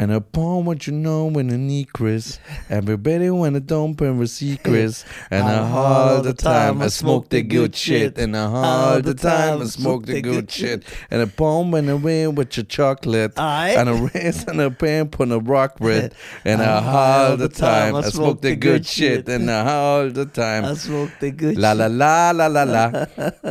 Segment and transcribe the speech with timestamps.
[0.00, 2.38] And upon what you know when I need Chris.
[2.70, 4.18] Everybody wanna dump and
[4.64, 5.04] Chris.
[5.30, 8.16] And I all the time I smoke the good shit.
[8.16, 10.84] And I all the time I smoke the good shit.
[11.10, 13.34] And upon when I win with your chocolate.
[13.36, 13.74] Aye.
[13.76, 16.14] And a race and a pan on a rock bread.
[16.46, 19.28] And I all the time I smoke the good shit.
[19.28, 20.64] And I all the time.
[20.64, 21.58] I smoke the good shit.
[21.58, 23.06] La la la la la la.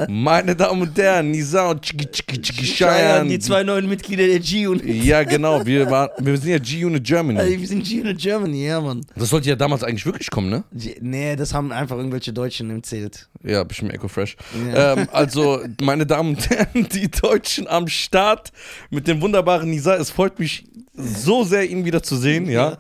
[0.07, 3.29] Meine Damen und Herren, Nisa und Chiki Chiki Chiki Cheyenne.
[3.29, 4.83] Die zwei neuen Mitglieder der G-Unit.
[4.83, 5.63] Ja, genau.
[5.63, 7.39] Wir, war, wir sind ja G-Unit Germany.
[7.39, 9.05] Also, wir sind G-Unit Germany, ja, Mann.
[9.15, 10.63] Das sollte ja damals eigentlich wirklich kommen, ne?
[10.73, 13.29] G- Nee, das haben einfach irgendwelche Deutschen erzählt.
[13.43, 14.35] Ja, bestimmt Echo Fresh.
[14.73, 14.93] Ja.
[14.93, 18.51] Ähm, also, meine Damen und Herren, die Deutschen am Start
[18.89, 19.95] mit dem wunderbaren Nisa.
[19.95, 20.65] Es freut mich
[20.95, 22.77] so sehr, ihn wieder zu sehen, ja.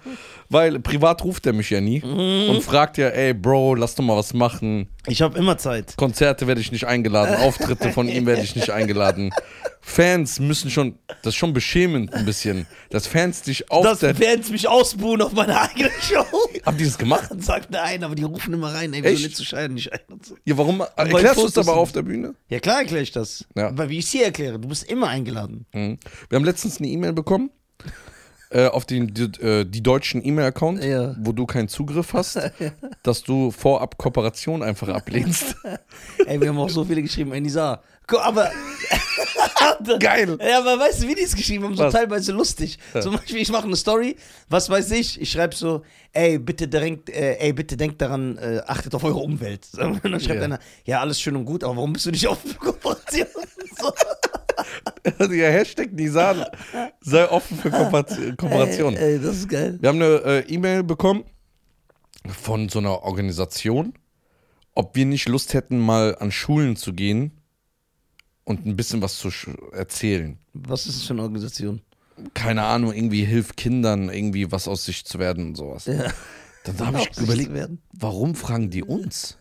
[0.51, 2.49] Weil privat ruft er mich ja nie Mhm.
[2.49, 4.87] und fragt ja, ey, Bro, lass doch mal was machen.
[5.05, 5.95] Ich habe immer Zeit.
[5.95, 9.29] Konzerte werde ich nicht eingeladen, Auftritte von ihm werde ich nicht eingeladen.
[9.89, 14.15] Fans müssen schon, das ist schon beschämend ein bisschen, dass Fans dich auf Das der.
[14.15, 16.23] sie mich ausbuhen auf meiner eigenen Show.
[16.65, 17.29] Habt ihr das gemacht?
[17.39, 19.23] Sagt nein, aber die rufen immer rein, ey, wieso Echt?
[19.23, 20.35] nicht zu scheiden, nicht ein und so.
[20.45, 20.81] Ja, warum?
[20.95, 22.35] Erklärst du es aber sind- auf der Bühne?
[22.49, 23.45] Ja, klar erkläre ich das.
[23.55, 23.69] Ja.
[23.69, 25.65] Aber wie ich es hier erkläre, du bist immer eingeladen.
[25.73, 25.97] Mhm.
[26.29, 27.49] Wir haben letztens eine E-Mail bekommen
[28.51, 31.15] äh, auf den die, äh, die deutschen E-Mail-Account, Ja.
[31.19, 32.39] wo du keinen Zugriff hast,
[33.03, 35.55] dass du vorab Kooperation einfach ablehnst.
[36.27, 37.81] Ey, wir haben auch so viele geschrieben, ey, Nisa.
[38.21, 38.51] Aber.
[39.99, 40.37] Geil.
[40.41, 41.75] Ja, aber weißt du, wie die es geschrieben haben?
[41.75, 41.93] So Was?
[41.93, 42.77] teilweise lustig.
[42.99, 44.15] Zum Beispiel, ich mache eine Story,
[44.49, 45.81] was weiß ich, ich schreibe so,
[46.13, 49.67] ey, bitte denkt, äh, ey, bitte denkt daran, äh, achtet auf eure Umwelt.
[49.79, 50.45] Und dann schreibt Ja.
[50.45, 53.27] einer, ja, alles schön und gut, aber warum bist du nicht offen für Kooperation?
[53.79, 53.93] So.
[55.33, 56.43] ja, Hashtag Nisan,
[57.01, 58.03] sei offen für Kooper-
[58.35, 58.95] Kooperation.
[58.95, 59.77] Ey, ey, das ist geil.
[59.79, 61.23] Wir haben eine äh, E-Mail bekommen
[62.27, 63.93] von so einer Organisation,
[64.75, 67.38] ob wir nicht Lust hätten, mal an Schulen zu gehen
[68.43, 69.29] und ein bisschen was zu
[69.71, 70.37] erzählen.
[70.53, 71.81] Was ist das für eine Organisation?
[72.33, 75.85] Keine Ahnung, irgendwie hilft Kindern, irgendwie was aus sich zu werden und sowas.
[75.85, 76.11] Ja.
[76.65, 77.51] Dann habe ich überlegt,
[77.93, 79.37] warum fragen die uns?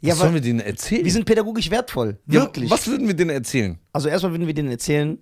[0.00, 1.04] Ja, was sollen wir denen erzählen?
[1.04, 2.18] wir sind pädagogisch wertvoll.
[2.26, 2.70] Ja, Wirklich.
[2.70, 3.78] Was würden wir denen erzählen?
[3.92, 5.18] Also erstmal würden wir denen erzählen,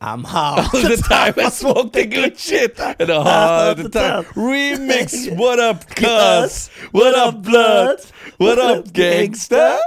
[0.00, 0.72] I'm hard.
[0.74, 2.80] All the time I smoke the good shit.
[2.80, 4.24] And all the time.
[4.34, 5.28] Remix.
[5.36, 6.70] What up, cuz?
[6.92, 7.98] What up, blood?
[8.38, 9.78] What up, gangster?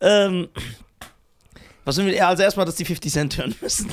[0.00, 0.48] Ähm,
[1.88, 3.90] was sind wir, also erstmal, dass die 50 Cent hören müssen.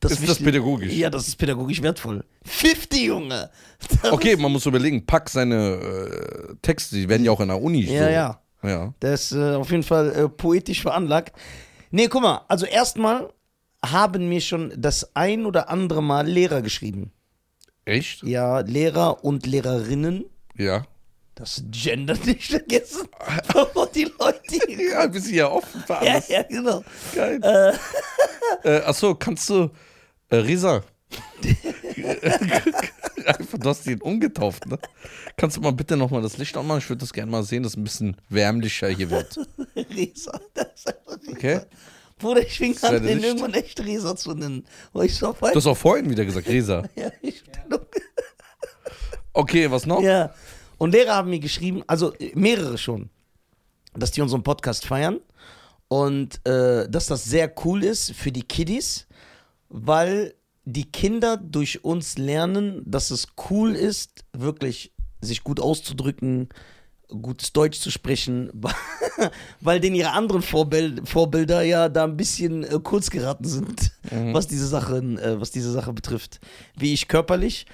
[0.00, 0.92] Das Ist das pädagogisch?
[0.92, 2.24] Ja, das ist pädagogisch wertvoll.
[2.44, 3.50] 50, Junge!
[4.02, 7.60] Das Okay, man muss überlegen, pack seine äh, Texte, die werden ja auch in der
[7.60, 8.10] Uni Ja, so.
[8.10, 8.40] ja.
[8.62, 8.94] Ja.
[9.02, 11.36] Der ist äh, auf jeden Fall äh, poetisch veranlagt.
[11.90, 13.30] Nee, guck mal, also erstmal
[13.84, 17.12] haben mir schon das ein oder andere Mal Lehrer geschrieben.
[17.84, 18.22] Echt?
[18.22, 20.24] Ja, Lehrer und Lehrerinnen.
[20.56, 20.86] Ja.
[21.36, 23.08] Das Gender nicht vergessen.
[23.74, 24.40] Und die Leute.
[24.90, 26.28] Ja, wir sind ja offen für Ja, alles.
[26.28, 26.82] ja, genau.
[27.14, 27.40] Geil.
[28.64, 29.70] Äh, achso, kannst du.
[30.30, 30.82] Äh, Risa.
[33.26, 34.78] Einfach, du hast ihn umgetauft, ne?
[35.36, 36.78] Kannst du mal bitte nochmal das Licht anmachen?
[36.78, 39.38] Ich würde das gerne mal sehen, dass es ein bisschen wärmlicher hier wird.
[39.76, 40.40] Resa.
[40.54, 41.32] Das ist einfach Resa.
[41.32, 41.60] Okay?
[42.18, 44.66] Bruder, ich fing an, den irgendwann echt Resa zu nennen.
[45.08, 46.84] So Du hast auch vorhin wieder gesagt, Risa.
[46.96, 47.44] ja, ich,
[49.34, 50.00] Okay, was noch?
[50.00, 50.34] ja.
[50.78, 53.10] Und Lehrer haben mir geschrieben, also äh, mehrere schon,
[53.94, 55.20] dass die unseren Podcast feiern
[55.88, 59.06] und äh, dass das sehr cool ist für die Kiddies,
[59.68, 66.48] weil die Kinder durch uns lernen, dass es cool ist, wirklich sich gut auszudrücken,
[67.08, 68.50] gutes Deutsch zu sprechen,
[69.60, 73.92] weil denen ihre anderen Vorbild, Vorbilder ja da ein bisschen äh, kurz geraten sind,
[74.32, 76.40] was diese Sachen, äh, was diese Sache betrifft,
[76.76, 77.66] wie ich körperlich.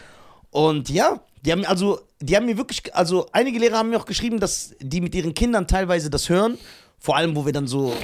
[0.50, 4.06] Und ja, die haben also, die haben mir wirklich, also einige Lehrer haben mir auch
[4.06, 6.58] geschrieben, dass die mit ihren Kindern teilweise das hören,
[6.98, 7.94] vor allem, wo wir dann so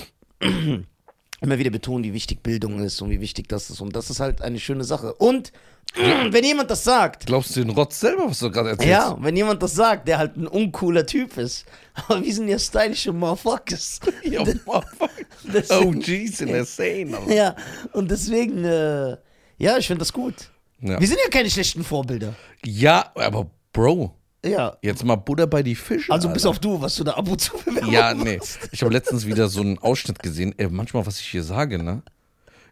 [1.40, 3.80] immer wieder betonen, wie wichtig Bildung ist und wie wichtig das ist.
[3.80, 5.14] Und das ist halt eine schöne Sache.
[5.14, 5.52] Und
[5.94, 8.90] wenn jemand das sagt, Glaubst du den Rotz selber, was du gerade erzählst?
[8.90, 11.64] ja, wenn jemand das sagt, der halt ein uncooler Typ ist,
[11.94, 14.00] aber wir sind ja stylische Motherfuckers.
[14.24, 15.12] Ja, motherfucker.
[15.44, 17.18] Deswegen- OGs in der Szene.
[17.28, 17.56] Ja,
[17.92, 19.16] und deswegen, äh,
[19.58, 20.34] ja, ich finde das gut.
[20.80, 21.00] Ja.
[21.00, 22.34] Wir sind ja keine schlechten Vorbilder.
[22.64, 24.76] ja, aber Bro, Ja.
[24.82, 26.12] jetzt mal Butter bei die Fische.
[26.12, 28.40] Also bis auf du, was du da ab und zu bewerben Ja, nee.
[28.72, 30.54] Ich habe letztens wieder so einen Ausschnitt gesehen.
[30.56, 32.02] Ey, manchmal, was ich hier sage, ne?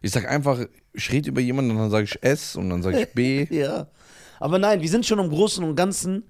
[0.01, 0.59] Ich sag einfach,
[0.93, 3.47] ich rede über jemanden und dann sage ich S und dann sage ich B.
[3.49, 3.87] Ja.
[4.39, 6.23] Aber nein, wir sind schon im Großen und Ganzen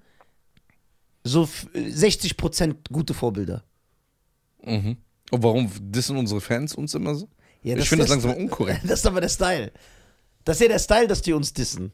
[1.24, 3.64] so f- 60% gute Vorbilder.
[4.64, 4.96] Mhm.
[5.30, 7.28] Und warum dissen unsere Fans uns immer so?
[7.62, 8.80] Ja, ich finde das langsam unkorrekt.
[8.88, 9.72] Das ist aber der Style.
[10.44, 11.92] Das ist ja der Style, dass die uns dissen.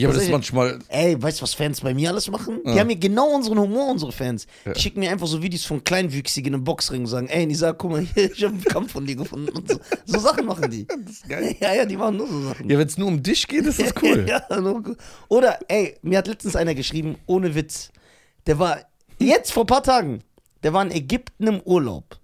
[0.00, 0.78] Ja, aber das ist manchmal.
[0.88, 2.60] Ey, weißt du, was Fans bei mir alles machen?
[2.64, 2.78] Die Ja.
[2.80, 4.46] haben mir genau unseren Humor, unsere Fans.
[4.64, 4.72] Ja.
[4.72, 7.90] Die schicken mir einfach so Videos von Kleinwüchsigen im Boxring und sagen, ey, Nisa, guck
[7.90, 9.48] mal hier, ich hab einen Kampf von dir gefunden.
[9.50, 9.78] Und so.
[10.06, 10.86] so Sachen machen die.
[11.04, 11.56] Das ist geil.
[11.60, 12.68] Ja, ja, die machen nur so Sachen.
[12.70, 14.24] Ja, wenn es nur um dich geht, ist das cool.
[14.28, 14.96] ja, cool.
[15.28, 17.90] Oder, ey, mir hat letztens einer geschrieben, ohne Witz.
[18.46, 18.78] Der war
[19.18, 20.22] jetzt vor ein paar Tagen,
[20.62, 22.18] der war in Ägypten im Urlaub.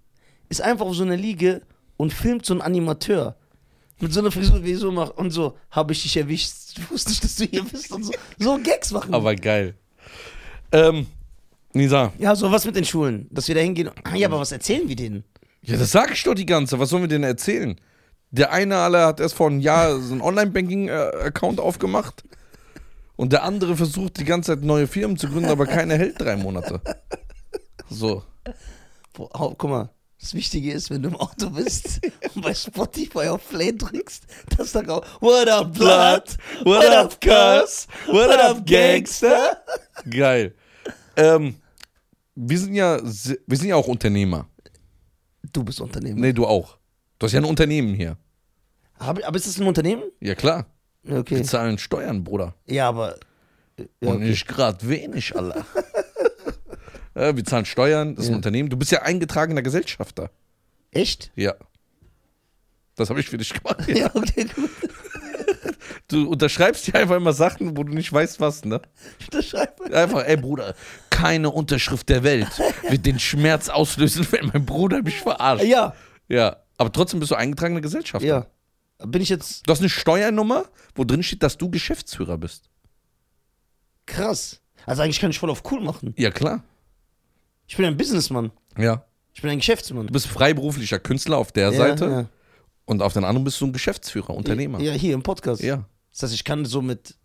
[0.49, 1.61] Ist einfach auf so einer Liege
[1.97, 3.35] und filmt so einen Animateur.
[3.99, 5.13] Mit so einer Frisur, wie ich so mache.
[5.13, 6.77] Und so, habe ich dich erwischt.
[6.77, 7.91] Ich wusste nicht, dass du hier bist.
[7.91, 9.13] Und so, so Gags machen.
[9.13, 9.75] Aber geil.
[10.71, 11.07] Ähm,
[11.73, 13.27] Nisa, ja, so was mit den Schulen.
[13.31, 13.89] Dass wir da hingehen.
[14.03, 15.23] Ah, ja, aber was erzählen wir denen?
[15.61, 16.79] ja, das sag ich doch die ganze.
[16.79, 17.79] Was sollen wir denn erzählen?
[18.31, 22.23] Der eine alle hat erst vor einem Jahr so einen Online-Banking-Account aufgemacht.
[23.15, 26.35] Und der andere versucht die ganze Zeit neue Firmen zu gründen, aber keiner hält drei
[26.35, 26.81] Monate.
[27.89, 28.23] So.
[29.13, 29.89] Boah, guck mal.
[30.19, 31.99] Das Wichtige ist, wenn du im Auto bist
[32.35, 34.23] und bei Spotify auf Play drückst,
[34.57, 36.37] dass da auch What up, Blood?
[36.63, 37.87] What up, Cuz?
[38.07, 39.63] What up, Gangster?
[40.09, 40.55] Geil.
[41.15, 41.55] Ähm,
[42.35, 44.47] wir sind ja, wir sind ja auch Unternehmer.
[45.53, 46.19] Du bist Unternehmer.
[46.19, 46.77] Nee, du auch.
[47.19, 48.17] Du hast ja ein Unternehmen hier.
[48.99, 50.03] Aber, aber ist das ein Unternehmen?
[50.19, 50.65] Ja, klar.
[51.07, 51.37] Okay.
[51.37, 52.53] Wir zahlen Steuern, Bruder.
[52.65, 53.17] Ja, aber.
[53.79, 54.29] Ja, Und okay.
[54.29, 55.65] nicht gerade wenig, Alter.
[57.17, 58.37] ja, wir zahlen Steuern, das ist ein Ja.
[58.37, 58.69] Unternehmen.
[58.69, 60.29] Du bist ja eingetragener Gesellschafter.
[60.91, 61.31] Echt?
[61.35, 61.55] Ja.
[62.95, 63.87] Das habe ich für dich gemacht.
[63.87, 64.69] Ja, okay, gut.
[66.09, 68.81] Du unterschreibst hier einfach immer Sachen, wo du nicht weißt, was, ne?
[69.19, 69.93] Ich unterschreibe.
[69.95, 70.73] Einfach, ey Bruder,
[71.09, 72.47] keine Unterschrift der Welt
[72.89, 75.65] wird den Schmerz auslösen, wenn mein Bruder mich verarscht.
[75.65, 75.93] Ja,
[76.29, 78.27] Ja, aber trotzdem bist du eingetragener Gesellschafter.
[78.27, 78.47] ja.
[79.05, 80.65] Bin ich jetzt Du hast eine Steuernummer,
[80.95, 82.69] wo drin steht, dass du Geschäftsführer bist.
[84.05, 84.61] krass.
[84.85, 86.13] Also eigentlich kann ich voll auf cool machen.
[86.17, 86.63] Ja, klar.
[87.67, 88.51] Ich bin ein Businessmann.
[88.77, 89.03] Ja.
[89.33, 90.07] Ich bin ein Geschäftsmann.
[90.07, 92.29] Du bist freiberuflicher Künstler auf der ja, Seite Ja.
[92.85, 94.79] und auf der anderen bist du ein Geschäftsführer, Unternehmer.
[94.79, 95.61] Ja, hier im Podcast.
[95.61, 95.85] Ja.
[96.11, 97.15] Das heißt, ich kann so mit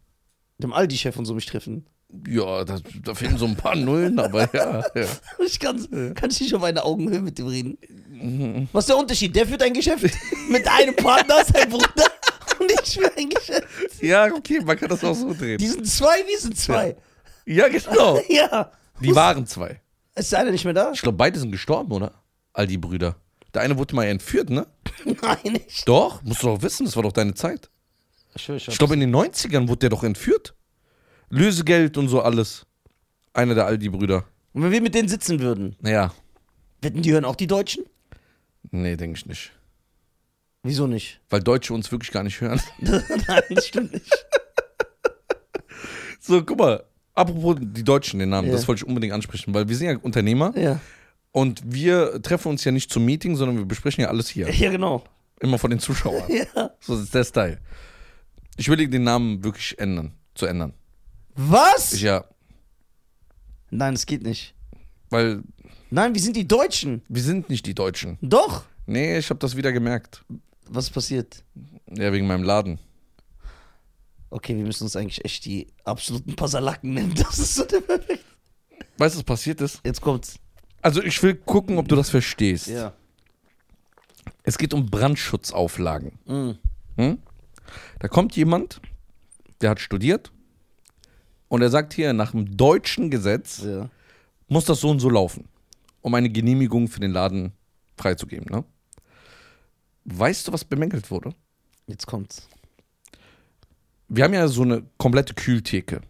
[0.58, 1.86] dem Aldi-Chef und so mich treffen.
[2.28, 4.84] Ja, da, da fehlen so ein paar Nullen, aber ja.
[4.94, 5.06] ja.
[5.46, 7.78] Ich kann, kann ich nicht auf eine Augenhöhe mit dem reden.
[8.72, 9.34] Was ist der Unterschied?
[9.34, 10.04] Der führt ein Geschäft
[10.50, 11.88] mit einem Partner, sein Bruder,
[12.60, 13.66] und ich für ein Geschäft.
[14.02, 15.56] Ja, okay, man kann das auch so drehen.
[15.56, 16.96] Die sind zwei, wir sind zwei.
[17.46, 18.20] Ja, genau.
[18.28, 18.70] Ja.
[19.00, 19.80] Die waren zwei.
[20.14, 20.92] Ist der eine nicht mehr da?
[20.92, 22.12] Ich glaube, beide sind gestorben, oder?
[22.52, 23.16] All die Brüder.
[23.54, 24.66] Der eine wurde mal entführt, ne?
[25.04, 25.86] Nein, nicht.
[25.88, 27.70] Doch, musst du doch wissen, das war doch deine Zeit.
[28.34, 30.54] Ich, ich, Ich glaube, in den 90ern wurde der doch entführt.
[31.28, 32.66] Lösegeld und so alles.
[33.34, 34.24] Einer der Aldi-Brüder.
[34.52, 36.12] Und wenn wir mit denen sitzen würden, Naja,
[36.82, 37.84] wetten, die hören auch die Deutschen?
[38.70, 39.52] nee, denke ich nicht.
[40.62, 41.20] Wieso nicht?
[41.30, 42.60] Weil Deutsche uns wirklich gar nicht hören.
[42.78, 44.12] Nein, das stimmt nicht.
[46.20, 46.84] So, guck mal.
[47.14, 48.54] Apropos die Deutschen, den Namen, Ja.
[48.54, 50.80] das wollte ich unbedingt ansprechen, weil wir sind ja Unternehmer Ja.
[51.30, 54.50] und wir treffen uns ja nicht zum Meeting, sondern wir besprechen ja alles hier.
[54.50, 55.04] Ja, genau.
[55.40, 56.22] Immer von den Zuschauern.
[56.28, 56.70] Ja.
[56.80, 57.58] So ist der Style.
[58.56, 60.72] Ich will den Namen wirklich ändern, zu ändern.
[61.34, 62.00] Was?
[62.00, 62.24] Ja,
[63.70, 64.54] Nein, das geht nicht.
[65.10, 65.42] weil
[65.90, 67.02] Nein, wir sind die Deutschen.
[67.08, 68.18] wir sind nicht die Deutschen.
[68.22, 68.64] Doch.
[68.86, 70.24] Nee, ich habe das wieder gemerkt.
[70.68, 71.42] Was passiert?
[71.90, 72.78] Ja, wegen meinem Laden.
[74.32, 77.14] Okay, wir müssen uns eigentlich echt die absoluten Pasalacken nennen.
[77.16, 78.24] Das ist so der perfekt.
[78.96, 79.80] Weißt du, was passiert ist?
[79.84, 80.36] Jetzt kommt's.
[80.80, 82.66] Also ich will gucken, ob du das verstehst.
[82.68, 82.94] Ja.
[84.42, 86.18] Es geht um Brandschutzauflagen.
[86.26, 86.58] Mhm.
[86.96, 87.18] Hm?
[88.00, 88.80] Da kommt jemand,
[89.60, 90.32] der hat studiert
[91.48, 93.90] und er sagt hier, nach dem deutschen Gesetz Ja.
[94.48, 95.46] muss das so und so laufen,
[96.00, 97.52] um eine Genehmigung für den Laden
[97.98, 98.46] freizugeben.
[98.50, 98.64] Ne?
[100.06, 101.34] Weißt du, was bemängelt wurde?
[101.86, 102.48] Jetzt kommt's.
[104.14, 106.02] Wir haben ja so eine komplette Kühltheke.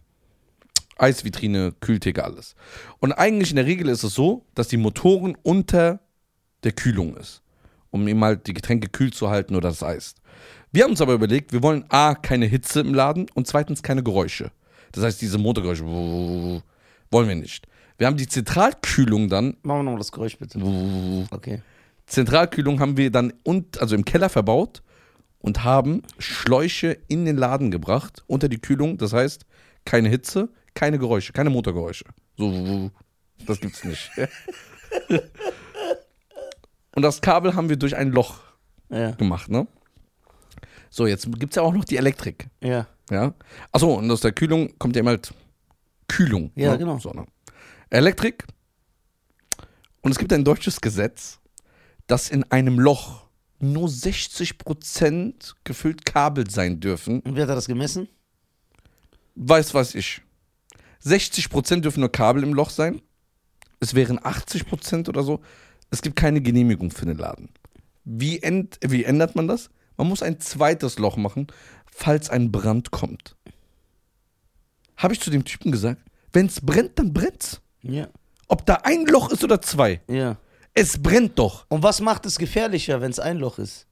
[0.97, 2.53] Eisvitrine, Kühltheke, alles.
[2.99, 6.01] Und eigentlich in der Regel ist es so, dass die Motoren unter
[6.65, 7.41] der Kühlung ist,
[7.91, 10.15] um eben halt die Getränke kühl zu halten oder das Eis.
[10.73, 14.03] Wir haben uns aber überlegt, wir wollen A, keine Hitze im Laden und zweitens keine
[14.03, 14.51] Geräusche.
[14.91, 16.61] Das heißt, diese Motorgeräusche wollen
[17.29, 17.67] wir nicht.
[17.97, 20.59] Wir haben die Zentralkühlung dann, Machen wir nochmal das Geräusch bitte.
[21.31, 21.61] Okay.
[22.07, 24.83] Zentralkühlung haben wir dann und, also im Keller verbaut
[25.43, 28.97] und haben Schläuche in den Laden gebracht unter die Kühlung.
[28.97, 29.45] Das heißt,
[29.85, 32.05] keine Hitze, keine Geräusche, keine Motorgeräusche.
[32.37, 32.89] So,
[33.45, 34.09] das gibt's nicht.
[36.95, 38.39] und das Kabel haben wir durch ein Loch
[38.89, 39.11] Ja.
[39.11, 39.67] gemacht, ne?
[40.89, 42.47] So, jetzt gibt's ja auch noch die Elektrik.
[42.61, 42.87] Ja.
[43.09, 43.33] Ja.
[43.71, 45.33] Achso, und aus der Kühlung kommt ja immer halt
[46.07, 46.51] Kühlung.
[46.55, 46.77] Ja, ne?
[46.77, 46.99] genau.
[46.99, 47.25] So, ne?
[47.89, 48.45] Elektrik.
[50.01, 51.39] Und es gibt ein deutsches Gesetz,
[52.07, 53.22] dass in einem Loch
[53.63, 57.21] nur 60% gefüllt Kabel sein dürfen.
[57.21, 58.07] Und wer hat das gemessen?
[59.35, 60.21] Weiß, weiß ich.
[61.03, 63.01] 60% dürfen nur Kabel im Loch sein.
[63.79, 65.41] Es wären 80% oder so.
[65.89, 67.49] Es gibt keine Genehmigung für den Laden.
[68.05, 69.69] Wie, end, wie ändert man das?
[69.97, 71.47] Man muss ein zweites Loch machen,
[71.85, 73.35] falls ein Brand kommt.
[74.97, 76.01] habe ich zu dem Typen gesagt,
[76.31, 77.61] wenn es brennt, dann brennt's.
[77.81, 78.07] Ja.
[78.47, 80.01] Ob da ein Loch ist oder zwei.
[80.07, 80.37] Ja.
[80.73, 81.65] Es brennt doch.
[81.69, 83.85] Und was macht es gefährlicher, wenn es ein Loch ist?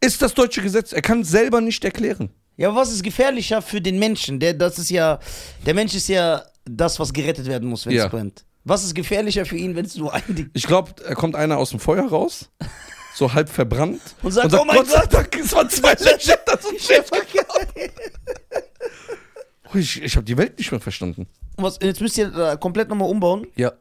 [0.00, 0.92] Ist das deutsche Gesetz.
[0.92, 2.30] Er kann es selber nicht erklären.
[2.56, 4.40] Ja, aber was ist gefährlicher für den Menschen?
[4.40, 5.18] Der, das ist ja,
[5.66, 8.08] der Mensch ist ja das, was gerettet werden muss, wenn es Ja.
[8.08, 8.44] brennt.
[8.64, 11.58] Was ist gefährlicher für ihn, wenn es nur ein Ding Ich glaube, da kommt einer
[11.58, 12.50] aus dem Feuer raus,
[13.14, 14.00] so halb verbrannt.
[14.22, 17.04] Und sagt, oh mein sei Dank, es waren zwei Löcher, das ist schief.
[17.12, 17.18] Oh,
[19.78, 21.26] Ich, ich habe die Welt nicht mehr verstanden.
[21.56, 23.46] Was, jetzt müsst ihr äh, komplett nochmal umbauen.
[23.56, 23.72] Ja.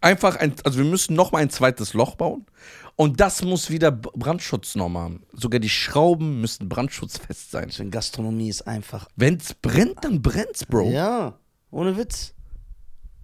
[0.00, 2.46] Einfach ein, also wir müssen noch mal ein zweites Loch bauen
[2.94, 5.26] und das muss wieder Brandschutznorm haben.
[5.32, 7.66] Sogar die Schrauben müssen brandschutzfest sein.
[7.68, 9.08] Deswegen Gastronomie ist einfach.
[9.16, 10.90] Wenn's brennt, dann brennt's, Bro.
[10.90, 11.38] Ja,
[11.70, 12.34] ohne Witz.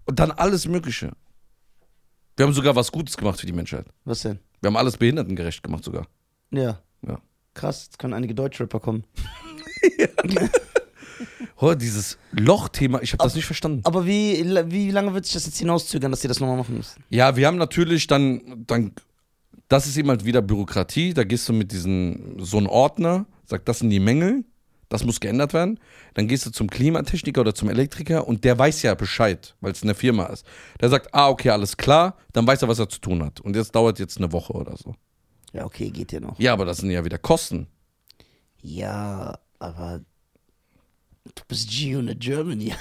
[0.04, 1.12] Und dann alles Mögliche.
[2.36, 3.86] Wir haben sogar was Gutes gemacht für die Menschheit.
[4.04, 4.40] Was denn?
[4.60, 6.08] Wir haben alles behindertengerecht gemacht sogar.
[6.50, 6.80] Ja.
[7.06, 7.20] Ja.
[7.54, 9.04] Krass, jetzt können einige Deutschrapper kommen.
[11.56, 13.80] Oh, dieses Lochthema, ich habe das nicht verstanden.
[13.84, 16.96] Aber wie, wie lange wird sich das jetzt hinauszögern, dass ihr das nochmal machen müsst?
[17.10, 18.92] Ja, wir haben natürlich dann, dann,
[19.68, 21.14] das ist eben halt wieder Bürokratie.
[21.14, 24.44] Da gehst du mit diesem, so einem Ordner, sagt, das sind die Mängel,
[24.88, 25.78] das muss geändert werden.
[26.14, 29.82] Dann gehst du zum Klimatechniker oder zum Elektriker und der weiß ja Bescheid, weil es
[29.82, 30.44] eine Firma ist.
[30.80, 33.40] Der sagt, ah, okay, alles klar, dann weiß er, was er zu tun hat.
[33.40, 34.94] Und jetzt dauert jetzt eine Woche oder so.
[35.52, 36.38] Ja, okay, geht ja noch.
[36.38, 37.68] Ja, aber das sind ja wieder Kosten.
[38.60, 40.00] Ja, aber
[41.34, 42.72] du bist G-Unit Germany.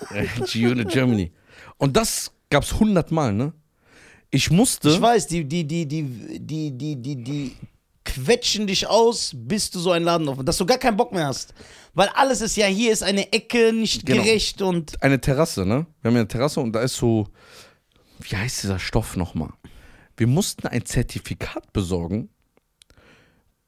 [0.52, 1.32] G-Unit Germany.
[1.78, 3.52] Und das gab's hundertmal, ne?
[4.30, 4.88] Ich musste.
[4.90, 6.02] Ich weiß, die, die, die, die,
[6.40, 7.56] die, die, die, die
[8.04, 11.26] quetschen dich aus, bis du so einen Laden aufmachst, dass du gar keinen Bock mehr
[11.26, 11.54] hast.
[11.94, 14.22] Weil alles ist ja, hier ist eine Ecke nicht Genau.
[14.22, 15.86] gerecht und eine Terrasse, ne?
[16.00, 17.28] Wir haben ja eine Terrasse und da ist so,
[18.20, 19.50] wie heißt dieser Stoff nochmal?
[20.16, 22.28] Wir mussten ein Zertifikat besorgen,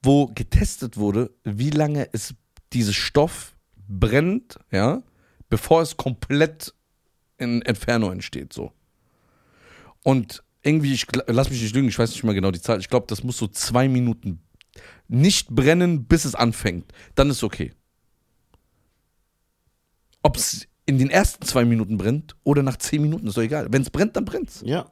[0.03, 2.35] wo getestet wurde, wie lange es
[2.73, 3.54] dieses Stoff
[3.99, 5.03] brennt, ja,
[5.49, 6.75] bevor es komplett
[7.39, 8.73] in Inferno entsteht, so.
[10.03, 12.81] Und irgendwie, ich lass mich nicht lügen, ich weiß nicht mal genau die Zahl.
[12.81, 14.41] Ich glaube, das muss so zwei Minuten
[15.09, 16.93] nicht brennen, bis es anfängt.
[17.15, 17.73] Dann ist okay.
[20.23, 23.69] Ob es in den ersten zwei Minuten brennt oder nach zehn Minuten, ist doch egal.
[23.71, 24.63] Wenn es brennt, dann brennt's.
[24.65, 24.91] ja.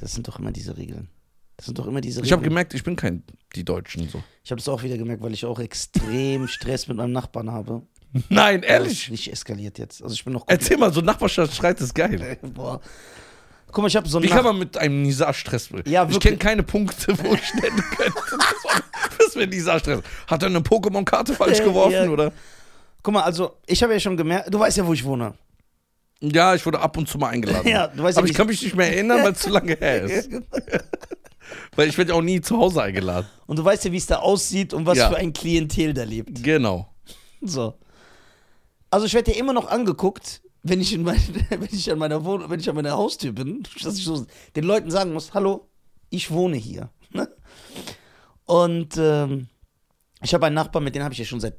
[0.00, 1.08] Das sind doch immer diese Regeln.
[1.56, 3.22] Das sind doch immer diese Ich habe gemerkt, ich bin kein
[3.54, 4.22] die Deutschen so.
[4.42, 7.82] Ich habe es auch wieder gemerkt, weil ich auch extrem Stress mit meinem Nachbarn habe.
[8.28, 9.10] Nein, ehrlich.
[9.10, 10.02] nicht eskaliert jetzt.
[10.02, 12.38] Also ich bin noch Erzähl mal, so Nachbarschaftsstreit ist geil.
[12.54, 12.80] Boah.
[13.66, 15.82] Guck mal, ich habe so Wie einen kann man mit einem Nizar Stress bringen?
[15.88, 16.22] Ja, ich wirklich.
[16.22, 18.14] kenne keine Punkte, wo ich nennen könnte.
[19.18, 20.00] Das wäre Nizar Stress.
[20.28, 22.08] Hat er eine Pokémon-Karte falsch Ja, geworfen, ja.
[22.08, 22.32] oder?
[23.02, 25.34] Guck mal, also ich habe ja schon gemerkt, du weißt ja, wo ich wohne.
[26.20, 27.66] Ja, ich wurde ab und zu mal eingeladen.
[27.68, 29.50] Ja, du weißt ja, Aber wie ich kann mich nicht mehr erinnern, weil es zu
[29.50, 30.30] lange her ist.
[31.76, 33.26] Weil ich werde ja auch nie zu Hause eingeladen.
[33.46, 35.08] Und du weißt ja, wie es da aussieht und was Ja.
[35.10, 36.42] für ein Klientel da lebt.
[36.42, 36.88] Genau.
[37.42, 37.74] So.
[38.90, 41.20] Also ich werde ja immer noch angeguckt, wenn ich in mein,
[41.50, 44.64] wenn ich an meiner Wohnung, wenn ich an meiner Haustür bin, dass ich so den
[44.64, 45.68] Leuten sagen muss, hallo,
[46.10, 46.90] ich wohne hier.
[47.10, 47.28] Ne?
[48.46, 49.48] Und ähm,
[50.22, 51.56] ich habe einen Nachbarn, mit dem habe ich ja schon seit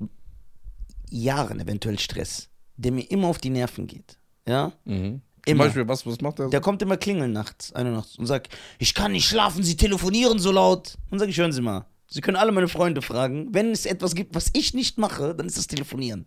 [1.09, 4.17] Jahren eventuell Stress, der mir immer auf die Nerven geht.
[4.47, 4.73] Ja?
[4.85, 5.21] Mhm.
[5.45, 5.65] Zum Immer.
[5.65, 6.45] Beispiel, was, was macht er?
[6.45, 6.49] so?
[6.49, 8.49] Der kommt immer klingeln nachts, eine Nacht, und sagt,
[8.79, 10.97] ich kann nicht schlafen, Sie telefonieren so laut.
[11.11, 14.15] Dann sage ich, hören Sie mal, Sie können alle meine Freunde fragen, wenn es etwas
[14.15, 16.25] gibt, was ich nicht mache, dann ist das Telefonieren.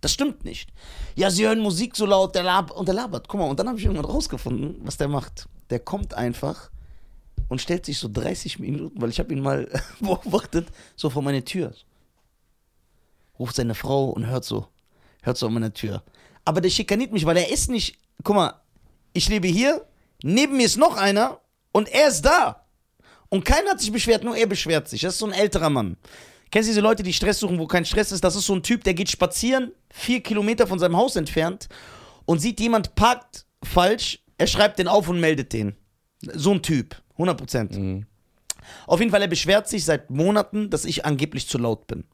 [0.00, 0.72] Das stimmt nicht.
[1.14, 3.28] Ja, Sie hören Musik so laut, der lab und der labert.
[3.28, 5.48] Guck mal, und dann habe ich irgendwann rausgefunden, was der macht.
[5.70, 6.70] Der kommt einfach
[7.48, 9.68] und stellt sich so 30 Minuten, weil ich habe ihn mal
[10.00, 11.72] beobachtet, so vor meine Tür.
[13.38, 14.66] Ruft seine Frau und hört so,
[15.22, 16.02] hört so an meiner Tür.
[16.46, 18.54] Aber der schikaniert mich, weil er ist nicht, guck mal,
[19.12, 19.84] ich lebe hier,
[20.22, 21.40] neben mir ist noch einer
[21.72, 22.64] und er ist da.
[23.28, 25.02] Und keiner hat sich beschwert, nur er beschwert sich.
[25.02, 25.96] Das ist so ein älterer Mann.
[26.50, 28.22] Kennst du diese Leute, die Stress suchen, wo kein Stress ist?
[28.22, 31.68] Das ist so ein Typ, der geht spazieren, vier Kilometer von seinem Haus entfernt
[32.24, 35.74] und sieht, jemand parkt falsch, er schreibt den auf und meldet den.
[36.20, 37.76] So ein Typ, 100 Prozent.
[37.76, 38.06] Mhm.
[38.86, 42.04] Auf jeden Fall, er beschwert sich seit Monaten, dass ich angeblich zu laut bin.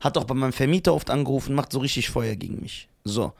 [0.00, 2.88] Hat auch bei meinem Vermieter oft angerufen, macht so richtig Feuer gegen mich.
[3.04, 3.32] So.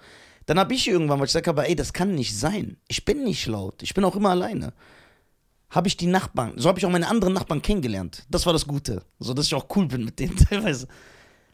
[0.46, 2.76] Dann habe ich irgendwann, weil ich sage, aber ey, das kann nicht sein.
[2.88, 3.82] Ich bin nicht laut.
[3.82, 4.72] Ich bin auch immer alleine.
[5.70, 8.26] Habe ich die Nachbarn, so habe ich auch meine anderen Nachbarn kennengelernt.
[8.28, 9.04] Das war das Gute.
[9.18, 10.86] So, dass ich auch cool bin mit denen teilweise.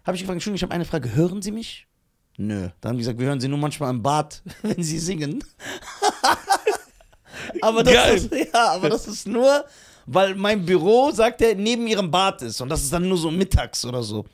[0.05, 1.15] Habe ich gefragt, Entschuldigung, ich habe eine Frage.
[1.15, 1.87] Hören Sie mich?
[2.37, 2.69] Nö.
[2.81, 5.45] Dann haben die gesagt, wir hören Sie nur manchmal im Bad, wenn Sie singen.
[7.61, 8.17] aber, das Geil.
[8.17, 9.65] Ist, ja, aber das ist nur,
[10.07, 12.61] weil mein Büro, sagt er, neben Ihrem Bad ist.
[12.61, 14.25] Und das ist dann nur so mittags oder so.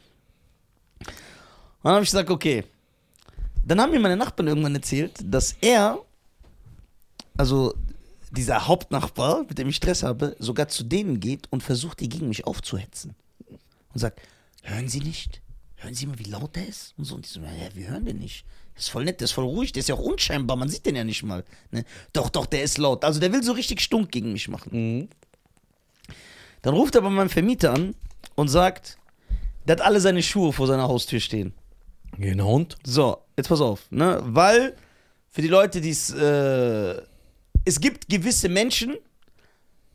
[1.85, 2.65] Dann habe ich gesagt, okay.
[3.65, 6.01] Dann haben mir meine Nachbarn irgendwann erzählt, dass er,
[7.37, 7.75] also
[8.33, 12.29] dieser Hauptnachbar, mit dem ich Stress habe, sogar zu denen geht und versucht, die gegen
[12.29, 13.15] mich aufzuhetzen.
[13.49, 14.21] Und sagt,
[14.65, 15.41] hören Sie nicht?
[15.85, 16.95] hören Sie mal, wie laut der ist?
[16.97, 17.15] Und so.
[17.15, 18.45] Und die so, ja, wir hören den nicht.
[18.75, 20.85] Der ist voll nett, der ist voll ruhig, der ist ja auch unscheinbar, man sieht
[20.87, 21.45] den ja nicht mal.
[21.71, 21.85] Ne?
[22.13, 23.05] Doch, doch, der ist laut.
[23.05, 24.71] Also der will so richtig stunk gegen mich machen.
[24.73, 25.09] Mhm.
[26.63, 27.95] Dann ruft er bei meinem Vermieter an
[28.35, 28.97] und sagt,
[29.67, 31.53] der hat alle seine Schuhe vor seiner Haustür stehen.
[32.19, 32.77] Genau und?
[32.85, 34.21] So, jetzt pass auf, ne?
[34.25, 34.77] Weil
[35.29, 37.03] für die Leute, die es, äh,
[37.65, 38.97] es gibt gewisse Menschen,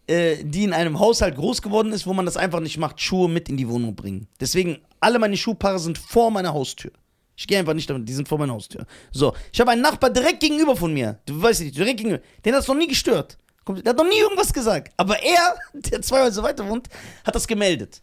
[0.08, 3.30] äh, die in einem Haushalt groß geworden ist, wo man das einfach nicht macht, Schuhe
[3.30, 4.28] mit in die Wohnung bringen.
[4.40, 6.92] Deswegen, alle meine Schuhpaare sind vor meiner Haustür.
[7.38, 8.86] Ich gehe einfach nicht damit, die sind vor meiner Haustür.
[9.12, 11.20] So, ich habe einen Nachbar direkt gegenüber von mir.
[11.26, 12.22] Du weißt nicht, direkt gegenüber.
[12.44, 13.38] Den hat es noch nie gestört.
[13.66, 14.92] Der hat noch nie irgendwas gesagt.
[14.98, 16.90] Aber er, der zwei Häuser weiter wohnt,
[17.24, 18.02] hat das gemeldet.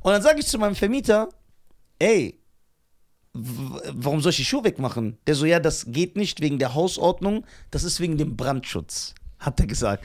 [0.00, 1.28] Und dann sage ich zu meinem Vermieter,
[1.98, 2.39] ey,
[3.32, 5.18] warum soll ich die Schuhe wegmachen?
[5.26, 9.60] Der so, ja, das geht nicht wegen der Hausordnung, das ist wegen dem Brandschutz, hat
[9.60, 10.04] er gesagt.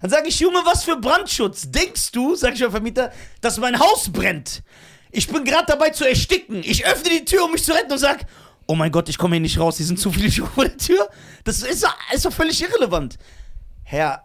[0.00, 1.70] Dann sage ich, Junge, was für Brandschutz?
[1.70, 4.62] Denkst du, sag ich meinem Vermieter, dass mein Haus brennt?
[5.10, 6.62] Ich bin gerade dabei zu ersticken.
[6.64, 8.24] Ich öffne die Tür, um mich zu retten und sag,
[8.66, 10.78] oh mein Gott, ich komme hier nicht raus, hier sind zu viele Schuhe vor der
[10.78, 11.08] Tür.
[11.44, 13.18] Das ist, doch- ist völlig irrelevant.
[13.82, 14.22] Herr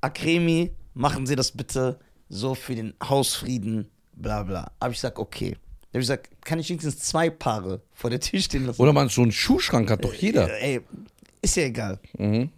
[0.00, 4.70] Akremi, machen Sie das bitte so für den Hausfrieden, bla bla.
[4.78, 5.56] Aber ich sag, okay.
[5.92, 8.80] Da hab ich gesagt, kann ich wenigstens zwei Paare vor der Tür stehen lassen?
[8.80, 10.48] Oder man, so einen Schuhschrank hat doch jeder.
[10.60, 10.80] Äh, Ey,
[11.42, 11.98] ist ja egal.
[12.16, 12.50] Mhm.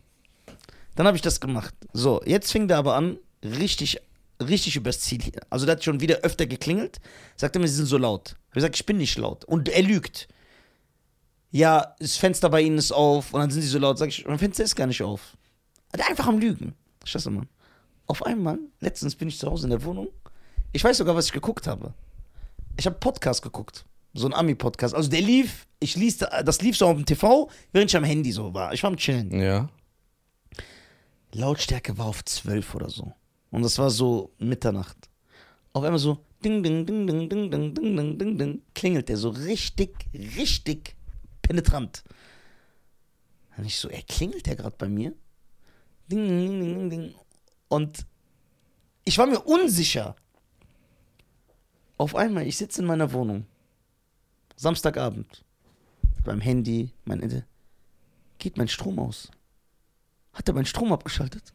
[0.94, 1.74] Dann habe ich das gemacht.
[1.94, 3.98] So, jetzt fing der aber an, richtig,
[4.38, 5.40] richtig übers Ziel hier.
[5.48, 7.00] Also der hat schon wieder öfter geklingelt.
[7.36, 8.30] Sagt er mir, sie sind so laut.
[8.30, 9.46] Hab ich gesagt, ich bin nicht laut.
[9.46, 10.28] Und er lügt.
[11.50, 13.96] Ja, das Fenster bei ihnen ist auf und dann sind sie so laut.
[13.96, 15.36] Sag ich, mein Fenster ist gar nicht auf.
[15.96, 16.74] Der einfach am Lügen.
[17.04, 17.48] Scheiße, Mann.
[18.06, 20.08] Auf einmal, letztens bin ich zu Hause in der Wohnung.
[20.72, 21.94] Ich weiß sogar, was ich geguckt habe.
[22.76, 23.84] Ich habe Podcast geguckt.
[24.14, 24.94] So ein Ami-Podcast.
[24.94, 28.32] Also der lief, ich ließ, das lief so auf dem TV, während ich am Handy
[28.32, 28.72] so war.
[28.72, 29.30] Ich war am Chillen.
[29.30, 29.68] Ja.
[31.32, 33.12] Lautstärke war auf 12 oder so.
[33.50, 34.96] Und das war so Mitternacht.
[35.72, 39.16] Auf einmal so ding, ding, ding, ding, ding, ding, ding, ding, ding, ding, klingelt der
[39.16, 39.94] so richtig,
[40.36, 40.94] richtig
[41.40, 42.02] penetrant.
[43.56, 45.14] Und ich so, er klingelt der gerade bei mir?
[46.10, 47.14] Ding, ding, ding, ding, ding.
[47.68, 48.06] Und
[49.04, 50.16] ich war mir unsicher.
[51.98, 53.46] Auf einmal, ich sitze in meiner Wohnung.
[54.56, 55.44] Samstagabend.
[56.24, 57.44] Beim Handy, mein Ende.
[58.38, 59.30] Geht mein Strom aus.
[60.32, 61.52] Hat er meinen Strom abgeschaltet?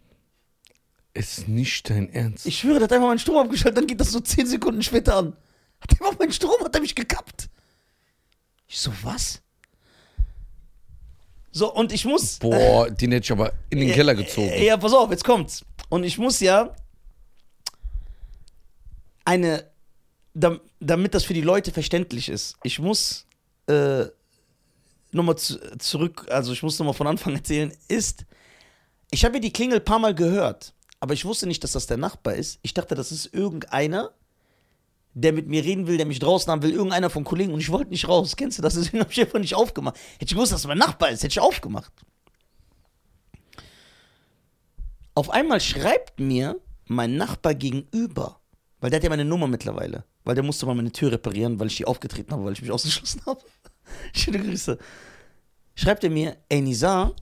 [1.14, 2.46] Ist nicht dein Ernst.
[2.46, 5.16] Ich schwöre, der hat einfach meinen Strom abgeschaltet, dann geht das so 10 Sekunden später
[5.16, 5.36] an.
[5.82, 7.50] Hat er einfach meinen Strom, hat er mich gekappt.
[8.68, 9.42] Ich so, was?
[11.52, 12.38] So, und ich muss.
[12.38, 14.50] Boah, den hätte ich aber in den Keller gezogen.
[14.50, 15.66] Äh, Ja, pass auf, jetzt kommt's.
[15.90, 16.76] Und ich muss ja
[19.26, 19.66] eine,
[20.80, 23.26] damit das für die Leute verständlich ist, ich muss
[23.68, 24.06] äh,
[25.12, 28.26] nochmal zu, zurück, also ich muss nochmal von Anfang erzählen, ist,
[29.10, 31.98] ich habe die Klingel ein paar Mal gehört, aber ich wusste nicht, dass das der
[31.98, 32.60] Nachbar ist.
[32.62, 34.12] Ich dachte, das ist irgendeiner,
[35.14, 37.72] der mit mir reden will, der mich draußen haben will, irgendeiner von Kollegen und ich
[37.72, 38.36] wollte nicht raus.
[38.36, 38.74] Kennst du das?
[38.76, 39.98] Deswegen habe ich einfach nicht aufgemacht.
[40.14, 41.92] Hätte ich gewusst, dass es mein Nachbar ist, hätte ich aufgemacht.
[45.16, 48.40] Auf einmal schreibt mir mein Nachbar gegenüber,
[48.80, 51.68] weil der hat ja meine Nummer mittlerweile, weil der musste mal meine Tür reparieren, weil
[51.68, 53.42] ich die aufgetreten habe, weil ich mich ausgeschlossen habe.
[54.14, 54.78] Schöne Grüße.
[55.76, 57.14] Schreibt er mir, ey Nisa,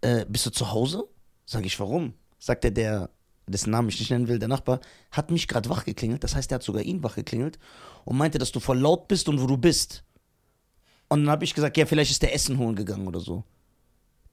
[0.00, 1.08] äh, bist du zu Hause?
[1.46, 2.14] Sag ich, warum?
[2.38, 3.10] Sagt er, der,
[3.46, 6.24] dessen Namen ich nicht nennen will, der Nachbar, hat mich gerade wach geklingelt.
[6.24, 7.58] Das heißt, er hat sogar ihn wach geklingelt
[8.04, 10.04] und meinte, dass du voll laut bist und wo du bist.
[11.08, 13.44] Und dann habe ich gesagt, ja, vielleicht ist der Essen holen gegangen oder so.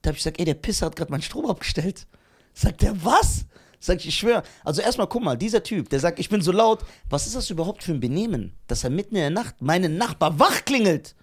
[0.02, 2.08] Da habe ich gesagt, ey, der Pisser hat gerade meinen Strom abgestellt.
[2.54, 3.46] Sagt er, was?
[3.84, 4.44] Sag ich, ich schwöre.
[4.63, 6.86] Also erstmal, guck mal, dieser Typ, der sagt, ich bin so laut.
[7.10, 10.39] Was ist das überhaupt für ein Benehmen, dass er mitten in der Nacht meinen Nachbar
[10.39, 11.15] wach klingelt?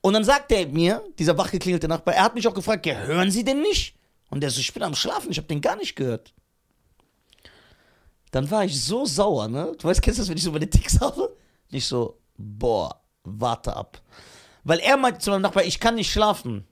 [0.00, 3.30] Und dann sagt er mir, dieser wachgeklingelte Nachbar, er hat mich auch gefragt, ja, hören
[3.30, 3.94] Sie denn nicht?
[4.30, 6.32] Und der so, ich bin am Schlafen, ich habe den gar nicht gehört.
[8.30, 9.76] Dann war ich so sauer, ne?
[9.78, 11.36] Du weißt, kennst du das, wenn ich so meine Ticks habe?
[11.70, 14.00] Nicht so, boah, warte ab.
[14.64, 16.66] Weil er meinte zu meinem Nachbar, ich kann nicht schlafen.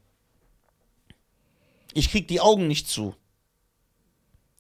[1.93, 3.15] Ich krieg die Augen nicht zu.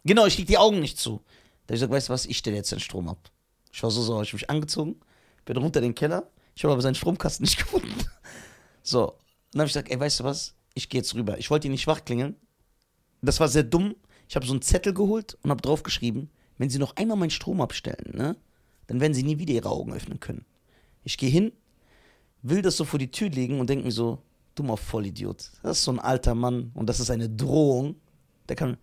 [0.05, 1.21] Genau, ich krieg die Augen nicht zu.
[1.67, 3.31] Da hab ich gesagt, weißt du was, ich stelle jetzt den Strom ab.
[3.73, 4.97] Ich war so sauer, ich hab mich angezogen,
[5.45, 7.95] bin runter in den Keller, ich habe aber seinen Stromkasten nicht gefunden.
[8.83, 9.15] So,
[9.53, 11.39] dann habe ich gesagt, ey, weißt du was, ich gehe jetzt rüber.
[11.39, 12.37] Ich wollte ihn nicht wachklingeln.
[13.23, 13.95] Das war sehr dumm.
[14.29, 17.61] Ich habe so einen Zettel geholt und habe draufgeschrieben, wenn Sie noch einmal meinen Strom
[17.61, 18.37] abstellen, ne,
[18.87, 20.45] dann werden Sie nie wieder Ihre Augen öffnen können.
[21.05, 21.53] Ich gehe hin,
[22.43, 24.23] will das so vor die Tür legen und denke mir so,
[24.55, 25.51] dummer Vollidiot.
[25.63, 27.97] Das ist so ein alter Mann und das ist eine Drohung.
[28.49, 28.77] Der kann,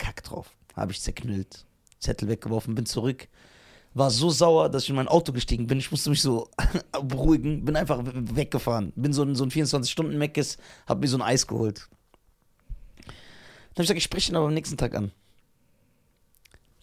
[0.00, 0.50] kack drauf.
[0.74, 1.64] Habe ich zerknüllt.
[2.00, 3.28] Zettel weggeworfen, bin zurück.
[3.94, 5.78] War so sauer, dass ich in mein Auto gestiegen bin.
[5.78, 6.48] Ich musste mich so
[7.02, 8.92] beruhigen, bin einfach we- weggefahren.
[8.96, 11.88] Bin so in so ein 24-Stunden-Meckes, hab mir so ein Eis geholt.
[13.06, 15.10] Dann habe ich gesagt, ich spreche ihn aber am nächsten Tag an.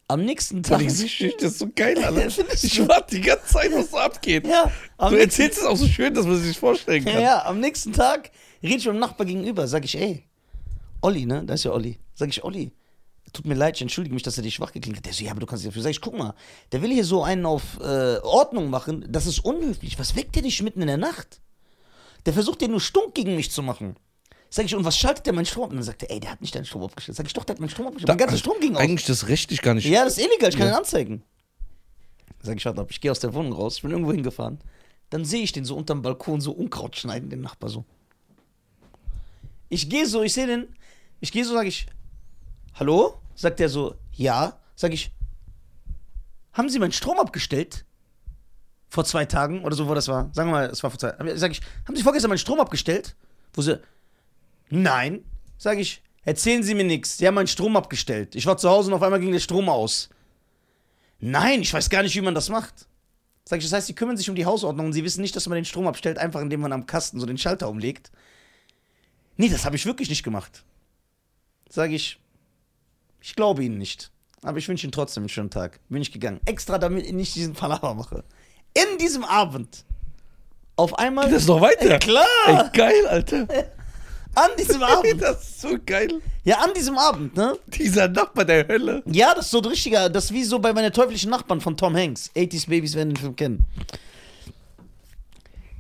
[0.10, 0.80] Am nächsten Tag.
[0.80, 2.28] die Geschichte ist so geil, Alter.
[2.54, 4.48] Ich warte die ganze Zeit, was da abgeht.
[4.48, 4.72] Ja,
[5.10, 7.22] Du erzählst es auch so schön, dass man sich vorstellen ja, kann.
[7.22, 8.32] ja, am nächsten Tag
[8.64, 9.68] rede ich mit dem Nachbar gegenüber.
[9.68, 10.24] Sag ich, ey,
[11.02, 11.44] Olli, ne?
[11.46, 12.00] Da ist ja Olli.
[12.16, 12.72] Sag ich, Olli,
[13.38, 15.06] tut mir leid, ich entschuldige mich, dass er dich schwach geklingt hat.
[15.06, 15.84] Der so, ja, aber du kannst nicht dafür.
[15.84, 16.34] Sag ich, guck mal,
[16.72, 19.06] der will hier so einen auf äh, Ordnung machen.
[19.10, 19.98] Das ist unhöflich.
[20.00, 21.40] Was weckt der dich mitten in der Nacht?
[22.26, 23.96] Der versucht dir nur stunk gegen mich zu machen.
[24.50, 25.70] Sag ich, und was schaltet der meinen Strom ab?
[25.72, 27.18] Und dann sagt er, ey, der hat nicht deinen Strom abgestellt.
[27.18, 28.10] Sag ich, doch, der hat meinen Strom abgestellt.
[28.10, 28.82] mein ganzer Strom ging aus.
[28.82, 29.86] Eigentlich das rechtlich gar nicht.
[29.86, 30.74] Ja, das ist illegal, ich kann Ja.
[30.74, 31.24] ihn anzeigen.
[32.42, 34.60] Sag ich, warte ab, ich gehe aus der Wohnung raus, ich bin irgendwo hingefahren.
[35.10, 37.84] Dann sehe ich den so unterm Balkon so Unkraut schneiden, den Nachbar so.
[39.70, 40.68] Ich gehe so, ich sehe den,
[41.20, 41.88] ich gehe so, sag ich,
[42.76, 43.20] hallo?
[43.38, 44.60] Sagt der so, ja.
[44.76, 45.12] Sag ich,
[46.54, 47.86] haben Sie meinen Strom abgestellt?
[48.90, 50.30] Vor zwei Tagen oder so, wo das war.
[50.34, 53.16] Sagen wir mal, es war vor zwei Sag ich, haben Sie vorgestern meinen Strom abgestellt?
[53.54, 53.80] Wo sie,
[54.70, 55.24] nein.
[55.58, 57.18] Sag ich, erzählen Sie mir nichts.
[57.18, 58.36] Sie haben meinen Strom abgestellt.
[58.36, 60.10] Ich war zu Hause und auf einmal ging der Strom aus.
[61.20, 62.88] Nein, ich weiß gar nicht, wie man das macht.
[63.46, 65.48] Sag ich, das heißt, Sie kümmern sich um die Hausordnung und Sie wissen nicht, dass
[65.48, 68.12] man den Strom abstellt, einfach indem man am Kasten so den Schalter umlegt.
[69.36, 70.64] Nee, das habe ich wirklich nicht gemacht.
[71.70, 72.20] Sag ich,
[73.28, 74.10] ich glaube Ihnen nicht.
[74.42, 75.82] Aber ich wünsche Ihnen trotzdem einen schönen Tag.
[75.90, 76.40] Bin ich gegangen.
[76.46, 78.24] Extra, damit ich nicht diesen Palaver mache.
[78.74, 79.84] In diesem Abend.
[80.78, 81.30] Auf einmal.
[81.30, 81.92] Das ist noch weiter.
[81.92, 82.26] Ey, klar!
[82.46, 83.46] Ey, geil, Alter.
[84.36, 85.22] An diesem Abend.
[85.22, 86.22] Das ist so geil.
[86.46, 87.58] Ja, an diesem Abend, ne?
[87.66, 89.02] Dieser Nachbar der Hölle.
[89.08, 91.76] Ja, das ist so ein richtiger, das ist wie so bei meine teuflischen Nachbarn von
[91.76, 92.30] Tom Hanks.
[92.36, 93.66] 80s Babies werden den Film kennen.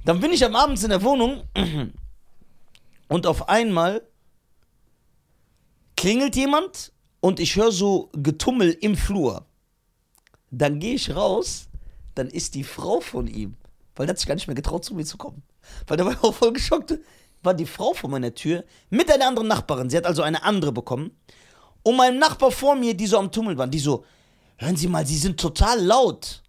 [0.06, 1.44] Dann bin ich am Abend in der Wohnung
[3.08, 4.02] und auf einmal
[5.96, 6.92] klingelt jemand
[7.28, 9.46] und ich höre so Getummel im Flur.
[10.50, 11.68] Dann gehe ich raus,
[12.16, 13.58] dann ist die Frau von ihm,
[13.98, 15.44] weil der hat sich gar nicht mehr getraut, zu mir zu kommen.
[15.88, 16.98] Weil der war auch voll geschockt.
[17.44, 19.90] War die Frau vor meiner Tür mit einer anderen Nachbarin.
[19.90, 21.12] Sie hat also eine andere bekommen.
[21.84, 24.06] Und mein Nachbar vor mir, die so am Tummeln waren, die so,
[24.56, 26.42] hören Sie mal, Sie sind total laut.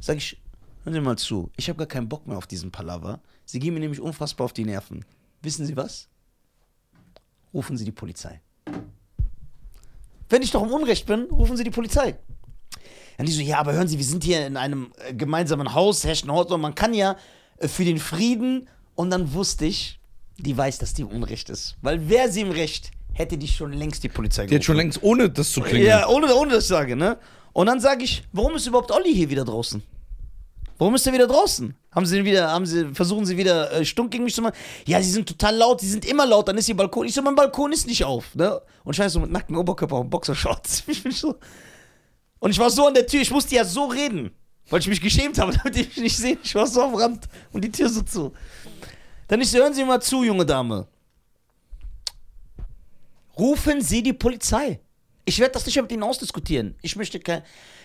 [0.00, 0.40] Sag ich,
[0.84, 3.20] hören Sie mal zu, ich habe gar keinen Bock mehr auf diesen Palaver.
[3.44, 5.04] Sie gehen mir nämlich unfassbar auf die Nerven.
[5.42, 6.08] Wissen Sie was?
[7.52, 8.40] Rufen Sie die Polizei.
[10.28, 12.16] Wenn ich doch im Unrecht bin, rufen Sie die Polizei.
[13.16, 16.04] Dann die so, ja, aber hören Sie, wir sind hier in einem äh, gemeinsamen Haus,
[16.04, 17.16] herrscht ein und man kann ja
[17.58, 18.68] äh, für den Frieden.
[18.96, 19.98] Und dann wusste ich,
[20.38, 21.76] die weiß, dass die im Unrecht ist.
[21.82, 25.02] Weil wäre sie im Recht, hätte die schon längst die Polizei Die hat schon längst,
[25.02, 25.86] ohne das zu klingeln.
[25.86, 27.18] ja, ohne, ohne dass ich sage, ne?
[27.52, 29.82] Und dann sage ich, warum ist überhaupt Olli hier wieder draußen?
[30.78, 31.74] Warum ist er wieder draußen?
[31.92, 34.56] Haben sie wieder, haben sie, versuchen sie wieder äh, stunk gegen mich zu machen?
[34.86, 37.06] Ja, sie sind total laut, sie sind immer laut, dann ist ihr Balkon.
[37.06, 38.60] Ich so, mein Balkon ist nicht auf, ne?
[38.82, 40.84] Und ich war so mit nacktem Oberkörper und Boxershorts.
[40.88, 41.36] Ich bin so.
[42.40, 44.32] Und ich war so an der Tür, ich musste ja so reden,
[44.68, 46.38] weil ich mich geschämt habe, damit die mich nicht sehen.
[46.42, 48.32] Ich war so am Rand und die Tür so zu.
[49.28, 50.88] Dann ich so, hören Sie mal zu, junge Dame.
[53.38, 54.80] Rufen Sie die Polizei.
[55.24, 56.74] Ich werde das nicht mit Ihnen ausdiskutieren.
[56.82, 57.42] Ich möchte kein.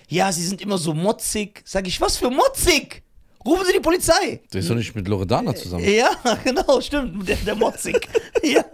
[0.09, 1.61] Ja, Sie sind immer so motzig.
[1.65, 3.03] Sag ich, was für motzig?
[3.45, 4.41] Rufen Sie die Polizei.
[4.51, 5.85] Der ist doch nicht mit Loredana zusammen.
[5.85, 6.09] Ja,
[6.43, 7.27] genau, stimmt.
[7.27, 8.07] Der, der motzig.
[8.43, 8.65] ja.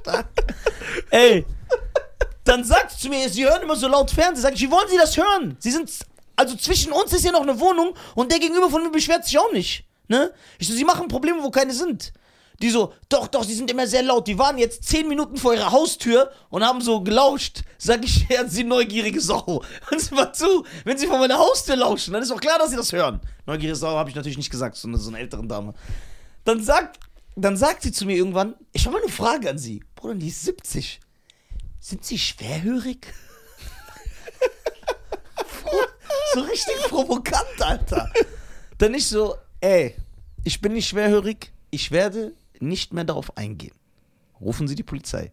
[0.00, 0.28] Stark.
[1.10, 1.44] Ey.
[2.44, 4.42] Dann sagt sie zu mir, Sie hören immer so laut Fernsehen.
[4.42, 5.56] Sag ich, wie wollen Sie das hören?
[5.58, 5.90] Sie sind.
[6.36, 9.36] Also zwischen uns ist hier noch eine Wohnung und der gegenüber von mir beschwert sich
[9.38, 9.84] auch nicht.
[10.06, 10.32] Ne?
[10.58, 12.12] Ich so, Sie machen Probleme, wo keine sind.
[12.60, 14.26] Die so, doch, doch, sie sind immer sehr laut.
[14.26, 17.62] Die waren jetzt zehn Minuten vor ihrer Haustür und haben so gelauscht.
[17.78, 19.62] Sag ich, ja, Sie neugierige Sau.
[19.88, 22.70] Hören Sie mal zu, wenn Sie vor meiner Haustür lauschen, dann ist doch klar, dass
[22.70, 23.20] Sie das hören.
[23.46, 25.74] Neugierige Sau habe ich natürlich nicht gesagt, sondern so eine ältere Dame.
[26.44, 26.98] Dann sagt,
[27.36, 29.84] dann sagt sie zu mir irgendwann, ich habe mal eine Frage an Sie.
[29.94, 31.00] Bruder, die ist 70.
[31.78, 33.06] Sind Sie schwerhörig?
[36.34, 38.10] so richtig provokant, Alter.
[38.78, 39.94] Dann ich so, ey,
[40.42, 43.74] ich bin nicht schwerhörig, ich werde nicht mehr darauf eingehen.
[44.40, 45.32] Rufen Sie die Polizei.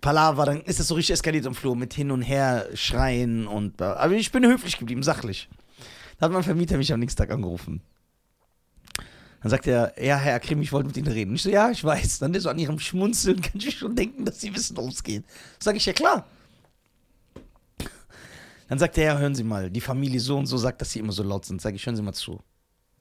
[0.00, 3.80] Palaver, dann ist das so richtig eskaliert im Flur mit hin und her schreien und.
[3.80, 5.48] Aber ich bin höflich geblieben, sachlich.
[6.18, 7.82] Da hat mein Vermieter mich am nächsten Tag angerufen.
[9.42, 11.34] Dann sagt er, ja, Herr Akrim, ich wollte mit Ihnen reden.
[11.34, 12.18] Ich so, ja, ich weiß.
[12.18, 15.02] Dann ist so an Ihrem Schmunzeln, kann ich schon denken, dass Sie wissen, worum es
[15.02, 15.24] geht.
[15.58, 16.26] Sag ich, ja klar.
[18.68, 20.98] Dann sagt er, ja, hören Sie mal, die Familie so und so sagt, dass Sie
[20.98, 21.60] immer so laut sind.
[21.60, 22.40] Sag ich, hören Sie mal zu.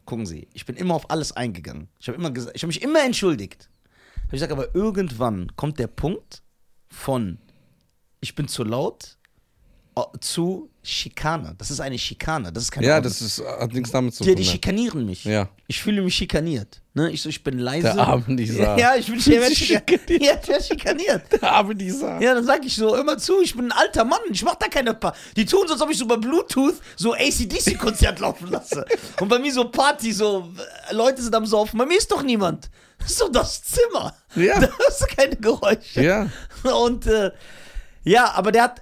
[0.06, 1.90] Gucken Sie, ich bin immer auf alles eingegangen.
[2.00, 3.70] Ich habe immer gesagt, ich habe mich immer entschuldigt.
[4.26, 6.44] Ich gesagt, aber irgendwann kommt der Punkt
[6.88, 7.40] von
[8.22, 9.18] ich bin zu laut
[10.20, 11.56] zu Schikane.
[11.58, 12.52] Das ist eine Schikane.
[12.52, 13.12] Das ist keine Ja, Ordnung.
[13.12, 14.36] das ist, hat nichts damit zu tun.
[14.36, 14.48] die ne?
[14.50, 15.24] schikanieren mich.
[15.24, 15.50] Ja.
[15.68, 16.82] Ich fühle mich schikaniert.
[16.94, 17.10] Ne?
[17.12, 17.84] Ich so, ich bin leise.
[17.94, 18.78] Der arme Nisa.
[18.78, 19.24] Ja, ich bin ich
[19.58, 20.48] Schikaniert.
[20.48, 21.44] Ja, ich schikaniert.
[21.44, 22.22] Aber dieser.
[22.22, 24.68] Ja, dann sag ich so, immer zu, ich bin ein alter Mann, ich mach da
[24.68, 28.86] keine pa Die tun so, als ob ich so bei Bluetooth so ACDC-Konzert laufen lasse.
[29.20, 30.52] Und bei mir so Party, so,
[30.90, 31.78] äh, Leute sind am Saufen.
[31.80, 32.70] Bei mir ist doch niemand.
[33.00, 34.14] Das ist doch das Zimmer.
[34.36, 34.60] Ja.
[34.60, 36.02] Da hast du keine Geräusche.
[36.04, 36.30] Ja.
[36.64, 37.32] Und äh,
[38.04, 38.82] Ja, aber der hat.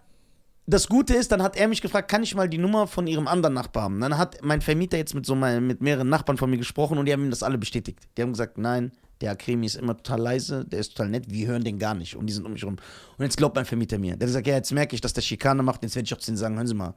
[0.66, 3.28] Das Gute ist, dann hat er mich gefragt, kann ich mal die Nummer von ihrem
[3.28, 4.00] anderen Nachbar haben?
[4.00, 7.06] Dann hat mein Vermieter jetzt mit so mein, mit mehreren Nachbarn von mir gesprochen und
[7.06, 8.00] die haben ihm das alle bestätigt.
[8.18, 11.48] Die haben gesagt, nein, der Akremi ist immer total leise, der ist total nett, wir
[11.48, 12.78] hören den gar nicht und die sind um mich rum.
[13.18, 14.16] Und jetzt glaubt mein Vermieter mir.
[14.16, 16.20] Der hat gesagt, ja, jetzt merke ich, dass der Schikane macht, jetzt werde ich auch
[16.20, 16.94] zu denen sagen, hören Sie mal,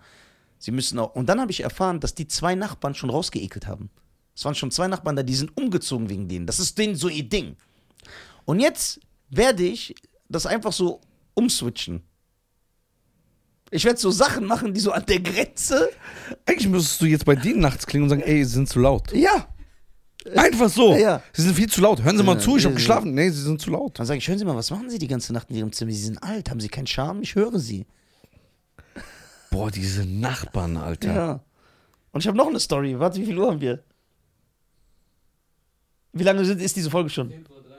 [0.59, 1.15] Sie müssen auch.
[1.17, 3.91] Und dann habe ich erfahren, dass die zwei Nachbarn schon rausgeekelt haben.
[4.35, 6.47] Es waren schon zwei Nachbarn da, die sind umgezogen wegen denen.
[6.47, 7.57] Das ist denen so ihr Ding.
[8.45, 9.95] Und jetzt werde ich
[10.29, 11.01] das einfach so
[11.35, 12.03] umswitchen.
[13.71, 15.89] Ich werde so Sachen machen, die so an der Grenze.
[16.47, 19.13] Eigentlich müsstest du jetzt bei denen nachts klingen und sagen, ey, sie sind zu laut.
[19.13, 19.49] Ja.
[20.35, 20.93] Einfach so.
[20.93, 21.23] Ja, ja.
[21.33, 22.03] Sie sind viel zu laut.
[22.03, 23.15] Hören Sie mal Ja, zu, ich habe geschlafen.
[23.15, 23.99] Nee, sie sind zu laut.
[23.99, 25.93] Dann sage ich, hören Sie mal, was machen Sie die ganze Nacht in Ihrem Zimmer?
[25.93, 27.23] Sie sind alt, haben Sie keinen Charme?
[27.23, 27.87] Ich höre Sie.
[29.51, 31.15] Boah, diese Nachbarn, Alter.
[31.15, 31.41] Ja.
[32.13, 32.99] Und ich habe noch eine Story.
[32.99, 33.83] Warte, wie viel Uhr haben wir?
[36.13, 37.31] Wie lange sind, ist diese Folge schon?
[37.31, 37.75] 10 vor 3,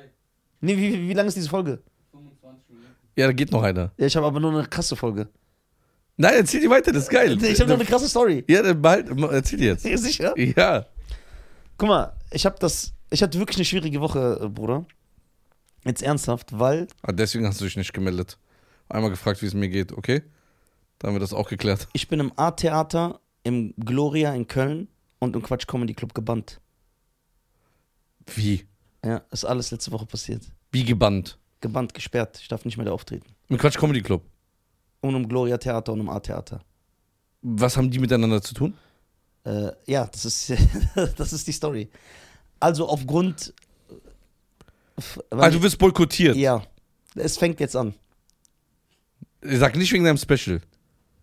[0.61, 1.81] Nee, wie, wie, wie lange ist diese Folge?
[2.11, 2.87] 25 Minuten.
[3.15, 3.91] Ja, da geht noch einer.
[3.97, 5.27] Ja, ich habe aber nur eine krasse Folge.
[6.17, 7.37] Nein, erzähl die weiter, das ist geil.
[7.43, 8.43] Ich habe noch eine krasse Story.
[8.47, 9.83] Ja, dann behalt, erzähl die jetzt.
[10.03, 10.37] Sicher?
[10.37, 10.87] Ja.
[11.77, 12.93] Guck mal, ich habe das.
[13.11, 14.85] Ich hatte wirklich eine schwierige Woche, äh, Bruder.
[15.85, 18.37] Jetzt ernsthaft, weil Ah, deswegen hast du dich nicht gemeldet.
[18.89, 20.23] Einmal gefragt, wie es mir geht, okay?
[20.99, 21.87] Dann haben wir das auch geklärt.
[21.93, 24.87] ich bin im A-Theater, im Gloria in Köln
[25.19, 26.59] und im Quatsch Comedy Club gebannt.
[28.35, 28.65] Wie?
[29.05, 30.41] Ja, ist alles letzte Woche passiert.
[30.71, 31.37] Wie gebannt?
[31.61, 32.39] Gebannt, gesperrt.
[32.41, 33.27] Ich darf nicht mehr da auftreten.
[33.47, 34.23] Mit Quatsch Comedy Club.
[35.01, 36.61] Und im Gloria Theater und im A-Theater.
[37.41, 38.73] Was haben die miteinander zu tun?
[39.45, 40.53] Äh, ja, das ist,
[41.17, 41.89] das ist die Story.
[42.59, 43.53] Also aufgrund.
[45.29, 46.35] Ah, du wirst boykottiert.
[46.35, 46.63] ja,
[47.15, 47.93] es fängt jetzt an.
[49.41, 50.59] Sag nicht wegen deinem Special.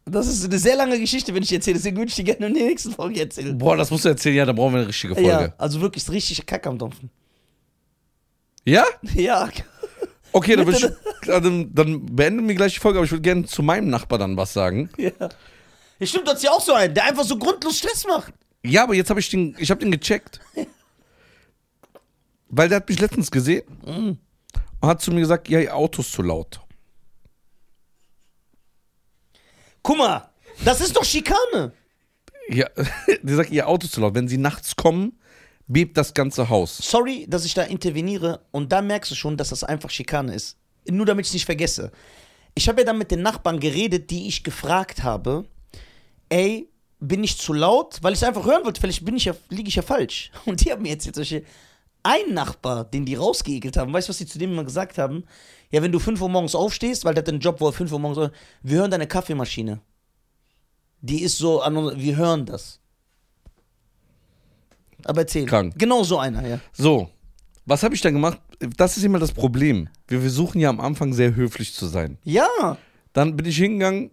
[0.06, 1.78] Das ist eine sehr lange Geschichte, wenn ich die erzähle.
[1.78, 3.56] Deswegen würde ich die gerne in der nächsten Folge erzählen.
[3.56, 4.36] Boah, das musst du erzählen.
[4.36, 5.28] Ja, dann brauchen wir eine richtige Folge.
[5.28, 7.10] Ja, also wirklich richtig Kack am Dampfen.
[8.64, 8.84] Ja?
[9.14, 9.48] Ja,
[10.36, 10.84] Okay, dann, ich,
[11.26, 14.36] dann, dann beenden wir gleich die Folge, aber ich würde gerne zu meinem Nachbar dann
[14.36, 14.90] was sagen.
[14.98, 15.12] ja.
[16.00, 18.32] Ja, stimmt, das ist ja auch so einen, der einfach so grundlos Stress macht.
[18.64, 20.40] Ja, aber jetzt habe ich den, ich habe den gecheckt.
[22.48, 24.18] Weil der hat mich letztens gesehen Mhm.
[24.80, 26.60] und hat zu mir gesagt, ja, ihr Auto ist zu laut.
[29.84, 30.28] Guck mal,
[30.64, 31.72] das ist doch Schikane.
[32.48, 32.68] Ja,
[33.22, 34.14] der sagt, ihr Auto ist zu laut.
[34.14, 35.18] Wenn sie nachts kommen,
[35.66, 36.78] bebt das ganze Haus.
[36.78, 40.56] Sorry, dass ich da interveniere und da merkst du schon, dass das einfach Schikane ist.
[40.88, 41.90] Nur damit ich es nicht vergesse.
[42.54, 45.46] Ich habe ja dann mit den Nachbarn geredet, die ich gefragt habe,
[46.28, 46.68] ey,
[47.00, 47.98] bin ich zu laut?
[48.02, 50.30] Weil ich es einfach hören wollte, vielleicht bin ich ja, liege ich ja falsch.
[50.44, 51.42] Und die haben mir jetzt jetzt solche,
[52.02, 55.24] ein Nachbar, den die rausgeekelt haben, weißt du, was die zu dem immer gesagt haben?
[55.70, 57.90] Ja, wenn du 5 Uhr morgens aufstehst, weil der hat einen Job, wo er 5
[57.90, 58.30] Uhr morgens,
[58.62, 59.80] wir hören deine Kaffeemaschine.
[61.00, 62.80] Die ist so, wir hören das.
[65.04, 65.46] Aber erzähl.
[65.46, 65.74] Krank.
[65.76, 66.60] Genau so einer, ja.
[66.72, 67.10] So,
[67.66, 68.40] was habe ich dann gemacht?
[68.76, 69.88] Das ist immer das Problem.
[70.08, 72.18] Wir versuchen ja am Anfang sehr höflich zu sein.
[72.24, 72.78] Ja.
[73.12, 74.10] Dann bin ich hingegangen,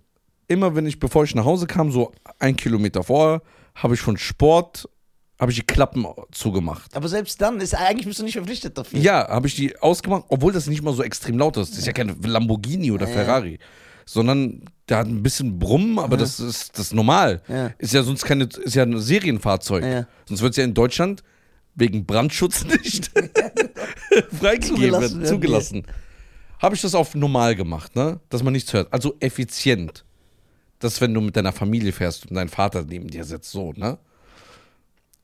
[0.48, 3.42] immer wenn ich, bevor ich nach Hause kam, so ein Kilometer vorher,
[3.76, 4.88] habe ich von Sport,
[5.40, 6.96] habe ich die Klappen zugemacht.
[6.96, 9.00] Aber selbst dann ist eigentlich bist du nicht verpflichtet dafür.
[9.00, 11.72] Ja, habe ich die ausgemacht, obwohl das nicht mal so extrem laut ist.
[11.72, 13.08] Das ist ja kein Lamborghini oder.
[13.08, 13.58] Ferrari,
[14.06, 17.42] sondern der hat ein bisschen Brummen, aber das ist das ist normal.
[17.48, 17.72] Ja.
[17.78, 19.84] Ist ja sonst keine, ist ja ein Serienfahrzeug.
[19.84, 20.08] Ja.
[20.26, 21.24] Sonst wird es ja in Deutschland
[21.76, 23.12] wegen Brandschutz nicht
[24.40, 25.88] freigegeben, werden, zugelassen.
[26.60, 28.20] Habe ich das auf normal gemacht, ne?
[28.30, 28.92] Dass man nichts hört.
[28.94, 30.06] Also effizient.
[30.80, 33.98] Das, wenn du mit deiner Familie fährst und dein Vater neben dir sitzt, so, ne?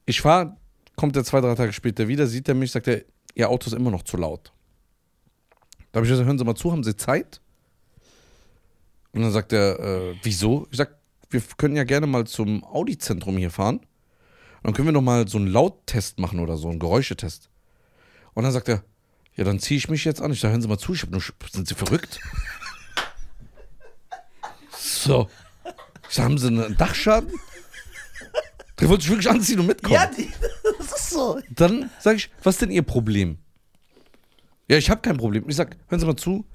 [0.06, 0.56] Ich fahre,
[0.96, 3.02] kommt er zwei, drei Tage später wieder, sieht er mich, sagt er,
[3.36, 4.52] Ihr Auto ist immer noch zu laut.
[5.92, 7.40] Da habe ich gesagt, hören Sie mal zu, haben Sie Zeit?
[9.14, 10.68] Und dann sagt er, äh, wieso?
[10.72, 10.98] Ich sag,
[11.30, 13.78] wir können ja gerne mal zum Audi-Zentrum hier fahren.
[13.78, 17.50] Und dann können wir noch mal so einen Lauttest machen oder so, einen Geräuschetest.
[18.34, 18.84] Und dann sagt er,
[19.36, 20.32] ja, dann ziehe ich mich jetzt an.
[20.32, 22.20] Ich sage, hören Sie mal zu, ich hab nur, sind Sie verrückt?
[24.78, 25.30] so.
[26.10, 27.32] Ich sag, haben Sie einen Dachschaden?
[28.80, 29.96] Der wollte sich wirklich anziehen und mitkommen.
[29.96, 30.30] Ja, die,
[30.78, 31.40] das ist so.
[31.50, 33.40] Dann sage ich, was ist denn Ihr Problem?
[34.70, 35.46] Ja, ich habe kein Problem.
[35.48, 36.46] Ich sag, hören Sie mal zu.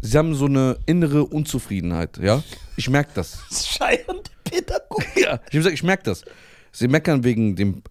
[0.00, 2.42] Sie haben so eine innere Unzufriedenheit, ja?
[2.76, 3.38] Ich merke das.
[3.76, 5.16] Scheiernde Pädagogik.
[5.16, 6.24] Ja, ich ich merke das.
[6.72, 7.82] Sie meckern wegen dem,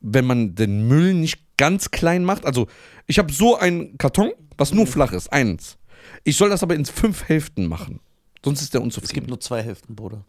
[0.00, 2.44] wenn man den Müll nicht ganz klein macht.
[2.44, 2.66] Also,
[3.06, 5.78] ich habe so einen Karton, was nur flach ist, eins.
[6.22, 8.00] Ich soll das aber in fünf Hälften machen.
[8.44, 9.26] Sonst ist der Es gibt unzufrieden.
[9.28, 10.24] nur zwei Hälften, Bruder.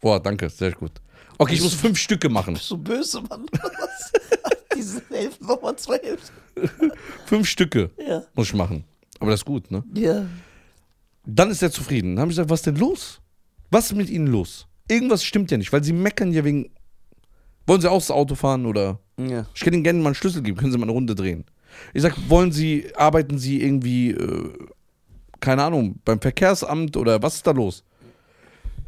[0.00, 0.92] Boah, danke, sehr gut.
[1.36, 2.56] Okay, ich muss fünf Stücke machen.
[2.56, 3.46] So böse, Mann.
[4.76, 6.36] Diese Hälften nochmal zwei Hälften.
[7.26, 8.22] Fünf Stücke Ja.
[8.34, 8.84] muss ich machen.
[9.20, 9.84] Aber das ist gut, ne?
[9.94, 10.26] Ja.
[11.24, 12.16] Dann ist er zufrieden.
[12.16, 13.20] Dann habe ich gesagt, was ist denn los?
[13.70, 14.66] Was ist mit Ihnen los?
[14.88, 16.70] Irgendwas stimmt ja nicht, weil Sie meckern ja wegen.
[17.66, 18.98] Wollen Sie auch das Auto fahren oder?
[19.18, 19.46] Ja.
[19.54, 21.44] Ich kann Ihnen gerne mal einen Schlüssel geben, können Sie mal eine Runde drehen.
[21.92, 24.52] Ich sag, wollen Sie, arbeiten Sie irgendwie, äh,
[25.40, 27.84] keine Ahnung, beim Verkehrsamt oder was ist da los?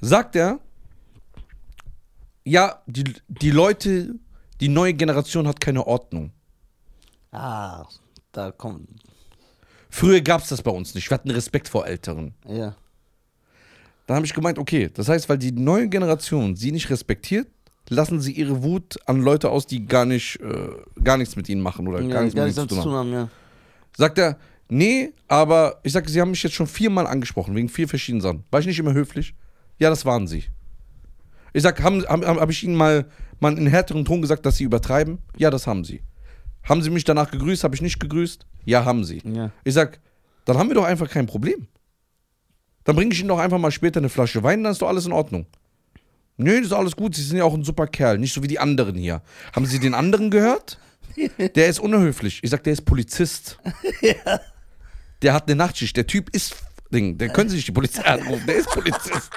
[0.01, 0.59] Sagt er,
[2.45, 4.15] ja, die, die Leute,
[4.61, 6.33] die neue Generation hat keine Ordnung.
[7.33, 7.87] Ah,
[8.33, 8.89] da kommt.
[9.91, 11.11] Früher gab es das bei uns nicht.
[11.11, 12.35] Wir hatten Respekt vor Älteren.
[12.49, 12.77] Ja.
[14.07, 17.49] Dann habe ich gemeint, okay, das heißt, weil die neue Generation sie nicht respektiert,
[17.89, 21.61] lassen sie ihre Wut an Leute aus, die gar nicht, äh, gar nichts mit ihnen
[21.61, 23.13] machen oder ja gar nichts gar mit ihnen zu tun haben.
[23.13, 23.29] ja.
[23.97, 27.89] Sagt er, nee, aber ich sage, sie haben mich jetzt schon viermal angesprochen, wegen vier
[27.89, 28.45] verschiedenen Sachen.
[28.51, 29.35] War ich nicht immer höflich?
[29.79, 30.45] Ja, das waren sie.
[31.53, 33.07] Ich sag, haben, haben, habe ich ihnen mal,
[33.41, 35.19] mal in härteren Ton gesagt, dass sie übertreiben?
[35.37, 36.01] Ja, das haben sie.
[36.65, 37.65] Haben sie mich danach gegrüßt?
[37.65, 38.47] Habe ich nicht gegrüßt?
[38.65, 39.23] Ja, haben sie.
[39.25, 39.51] Ja.
[39.65, 39.99] Ich sag,
[40.45, 41.67] dann haben wir doch einfach kein Problem.
[42.85, 45.07] Dann bringe ich ihnen doch einfach mal später eine Flasche Wein, dann ist doch alles
[45.07, 45.47] in Ordnung.
[46.37, 48.49] Nö, das ist alles gut, sie sind ja auch ein super Kerl, nicht so wie
[48.49, 49.21] die anderen hier.
[49.55, 50.79] Haben Sie den anderen gehört?
[51.55, 52.41] Der ist unhöflich.
[52.43, 53.59] Ich sag, der ist Polizist.
[55.23, 55.97] Der hat eine Nachtschicht.
[55.97, 56.57] Der Typ ist.
[56.93, 58.45] Ding, der können Sie nicht die Polizei anrufen.
[58.49, 59.31] Der ist Polizist.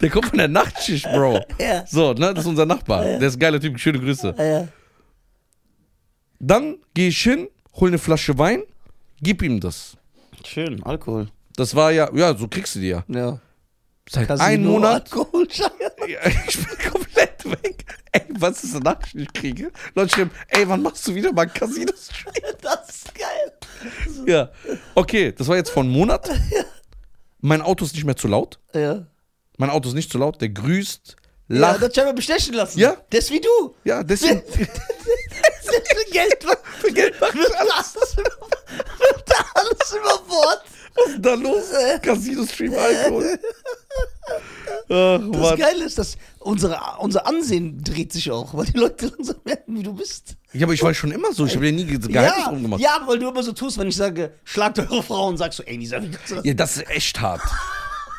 [0.00, 1.40] Der kommt von der Nachtschicht, Bro.
[1.60, 1.86] Ja.
[1.86, 3.04] So, ne, das ist unser Nachbar.
[3.04, 3.78] Der ist ein geiler Typ.
[3.78, 4.34] Schöne Grüße.
[4.36, 4.68] Ja.
[6.38, 8.62] Dann gehe ich hin, hol eine Flasche Wein,
[9.22, 9.96] gib ihm das.
[10.44, 11.28] Schön, Alkohol.
[11.56, 13.04] Das war ja, ja, so kriegst du die ja.
[13.08, 13.40] Ja.
[14.08, 15.12] Seit Casino, einem Monat.
[15.12, 15.48] Alkohol,
[16.08, 17.84] Ja, ich bin komplett weg.
[18.12, 18.78] Ey, was ist
[19.14, 19.72] die ich kriege?
[19.94, 22.32] Leute schreiben, ey, wann machst du wieder mal Casino-Stream?
[22.62, 23.52] Das ist geil.
[24.26, 24.50] Ja.
[24.94, 26.28] Okay, das war jetzt vor einem Monat.
[27.40, 28.58] Mein Auto ist nicht mehr zu laut.
[28.74, 29.06] Ja.
[29.58, 30.40] Mein Auto ist nicht zu laut.
[30.40, 31.16] Der grüßt,
[31.48, 31.82] Ja, lacht.
[31.82, 32.78] das scheinbar bestechen lassen.
[32.78, 32.96] Ja.
[33.12, 33.74] Der ist wie du.
[33.84, 34.42] Ja, deswegen.
[35.84, 36.46] Für Geld,
[36.80, 40.62] für Geld macht wirft alles, wirft alles über Bord.
[40.98, 41.64] Was ist da los?
[42.02, 43.38] Casino-Stream, Alkohol.
[44.88, 45.56] Ach, Das Mann.
[45.58, 49.82] Geile ist, dass unsere, unser Ansehen dreht sich auch, weil die Leute langsam merken, wie
[49.82, 50.36] du bist.
[50.52, 51.44] Ja, aber ich war schon immer so.
[51.46, 52.80] Ich habe ja nie Ge- Geheimnis ja, drum gemacht.
[52.80, 55.62] ja, weil du immer so tust, wenn ich sage, schlagt eure Frau und sagst so,
[55.64, 56.44] ey, Lisa, wie das?
[56.44, 57.42] Ja, das ist echt hart.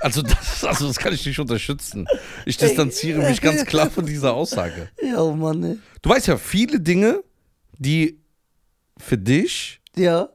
[0.02, 2.08] Also das, also das kann ich nicht unterstützen.
[2.46, 4.90] Ich distanziere mich ganz klar von dieser Aussage.
[5.02, 5.78] Ja, oh Mann, ey.
[6.04, 7.24] Du weißt ja, viele Dinge,
[7.78, 8.20] die
[8.98, 10.30] für dich Ja,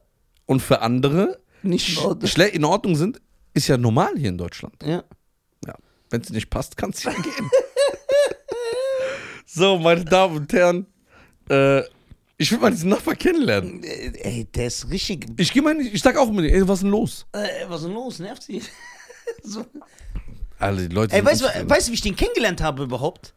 [0.47, 2.47] und für andere nicht in Ordnung.
[2.53, 3.21] in Ordnung sind,
[3.55, 4.75] ist ja normal hier in Deutschland.
[4.83, 5.05] Ja.
[5.67, 5.75] Ja.
[6.11, 7.51] Wenn es nicht passt, kann es ja gehen.
[9.47, 10.87] so, meine Damen und Herren,
[11.49, 11.83] äh,
[12.39, 13.83] ich will mal diesen Nachbar kennenlernen.
[13.85, 15.27] Äh, Ey, der ist richtig.
[15.37, 17.27] Ich gehe mal, ich sag auch immer, ey, was ist denn los?
[17.33, 18.19] Äh, was ist denn los?
[18.19, 18.63] Nervt sie?
[19.45, 19.65] so.
[20.59, 21.15] Alle die Leute.
[21.15, 23.33] Ey, du, weißt du, wie ich den kennengelernt habe überhaupt?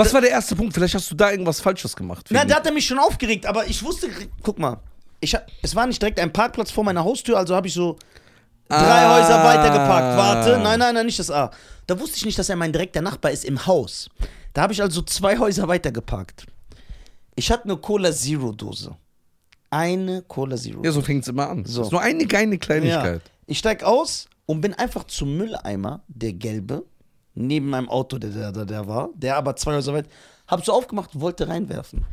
[0.00, 0.74] Was war der erste Punkt?
[0.74, 2.26] Vielleicht hast du da irgendwas Falsches gemacht.
[2.30, 4.08] Na, da hat er mich schon aufgeregt, aber ich wusste,
[4.42, 4.78] guck mal,
[5.20, 7.96] ich, es war nicht direkt ein Parkplatz vor meiner Haustür, also habe ich so
[8.68, 9.16] drei Ah.
[9.18, 10.16] Häuser weitergeparkt.
[10.16, 11.50] Warte, nein, nein, nein, nicht das A.
[11.86, 14.08] Da wusste ich nicht, dass er mein direkter Nachbar ist im Haus.
[14.54, 16.46] Da habe ich also zwei Häuser weitergeparkt.
[17.36, 18.96] Ich hatte eine Cola Zero Dose.
[19.70, 20.82] Eine Cola Zero.
[20.84, 21.64] Ja, so fängt es immer an.
[21.64, 21.80] So.
[21.80, 23.22] Das ist nur eine kleine Kleinigkeit.
[23.46, 26.84] Ich steig aus und bin einfach zum Mülleimer, der gelbe,
[27.34, 30.06] neben meinem Auto, der der, der, war, der aber zwei Häuser weit,
[30.46, 32.04] hab so aufgemacht und wollte reinwerfen.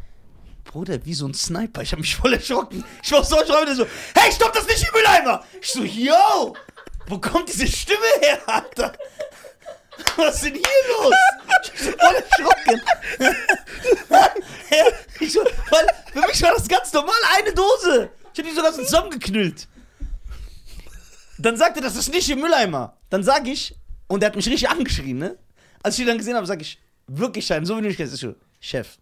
[0.63, 1.81] Bruder, wie so ein Sniper.
[1.81, 2.83] Ich hab mich voll erschrocken.
[3.01, 5.43] Ich war so erschrocken, der so, hey, stopp das nicht im Mülleimer!
[5.61, 6.55] Ich so, yo!
[7.07, 8.91] Wo kommt diese Stimme her, Alter?
[10.17, 10.63] Was ist denn hier
[11.01, 11.15] los?
[11.73, 12.81] Ich so voll erschrocken.
[15.19, 18.09] ich so, weil für mich war das ganz normal, eine Dose.
[18.33, 19.67] Ich hab die sogar so zusammengeknüllt.
[21.39, 22.97] Dann sagt er, das ist nicht im Mülleimer.
[23.09, 23.76] Dann sag ich,
[24.07, 25.37] und er hat mich richtig angeschrien, ne?
[25.83, 28.13] Als ich ihn dann gesehen habe, sag ich, wirklich Schein, so wie du mich kennst.
[28.13, 28.97] Ich so, Chef,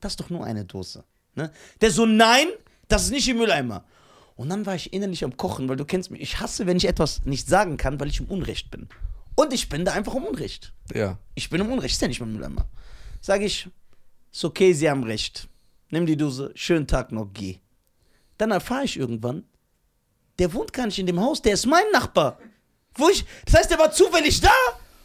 [0.00, 1.04] das ist doch nur eine Dose.
[1.34, 1.50] Ne?
[1.80, 2.48] Der so, nein,
[2.88, 3.84] das ist nicht im Mülleimer.
[4.36, 6.20] Und dann war ich innerlich am Kochen, weil du kennst mich.
[6.20, 8.88] Ich hasse, wenn ich etwas nicht sagen kann, weil ich im Unrecht bin.
[9.34, 10.72] Und ich bin da einfach im Unrecht.
[10.94, 11.18] Ja.
[11.34, 12.68] Ich bin im Unrecht, ist ja nicht mein Mülleimer.
[13.20, 13.68] Sag ich,
[14.32, 15.48] ist okay, Sie haben recht.
[15.90, 17.58] Nimm die Dose, schönen Tag noch, geh.
[18.36, 19.44] Dann erfahre ich irgendwann,
[20.38, 22.38] der wohnt gar nicht in dem Haus, der ist mein Nachbar.
[22.98, 24.52] Wo ich, das heißt, der war zufällig da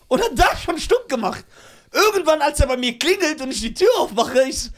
[0.08, 1.46] und hat da schon Stuck gemacht.
[1.92, 4.70] Irgendwann, als er bei mir klingelt und ich die Tür aufmache, ich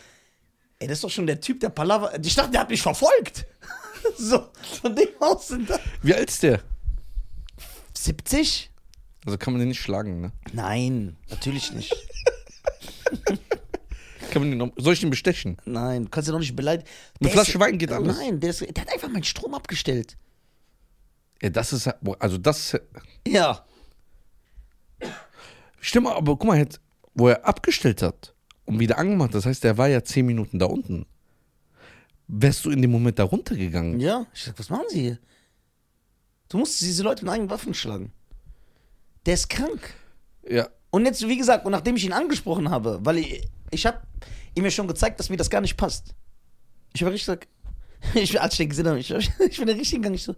[0.79, 2.13] ey, das ist doch schon der Typ, der Palaver.
[2.23, 3.45] Ich dachte, der hat mich verfolgt.
[4.17, 4.45] so,
[4.81, 5.79] von dem Haus sind da.
[6.01, 6.61] Wie alt ist der?
[7.93, 8.69] 70?
[9.25, 10.31] Also kann man den nicht schlagen, ne?
[10.53, 11.95] Nein, natürlich nicht.
[14.31, 15.57] Kann man den noch, soll ich den bestechen?
[15.63, 16.89] Nein, du kannst ja noch nicht beleidigen.
[17.21, 18.17] Eine Flasche Wein geht alles.
[18.17, 20.17] Nein, der, ist, der hat einfach meinen Strom abgestellt.
[21.45, 22.75] Ja, das ist ja- also das
[23.27, 23.63] Ja.
[25.79, 26.79] stimmt, aber guck mal jetzt,
[27.13, 28.33] wo er abgestellt hat
[28.65, 31.05] und wieder angemacht, das heißt, der war ja zehn Minuten da unten.
[32.27, 33.99] Wärst du in dem Moment da runtergegangen?
[33.99, 34.25] Ja.
[34.33, 35.19] Ich sag, was machen Sie hier?
[36.49, 38.11] Du musst diese Leute mit eigenen Waffen schlagen.
[39.27, 39.93] Der ist krank.
[40.49, 40.67] Ja.
[40.89, 44.01] Und jetzt, wie gesagt, und nachdem ich ihn angesprochen habe, weil ich, ich habe
[44.55, 46.15] ihm ja schon gezeigt, dass mir das gar nicht passt.
[46.95, 47.47] Ich habe richtig gesagt,
[48.15, 50.35] ich, als ich den gesehen habe, ich, ich bin da richtig gegangen, ich so,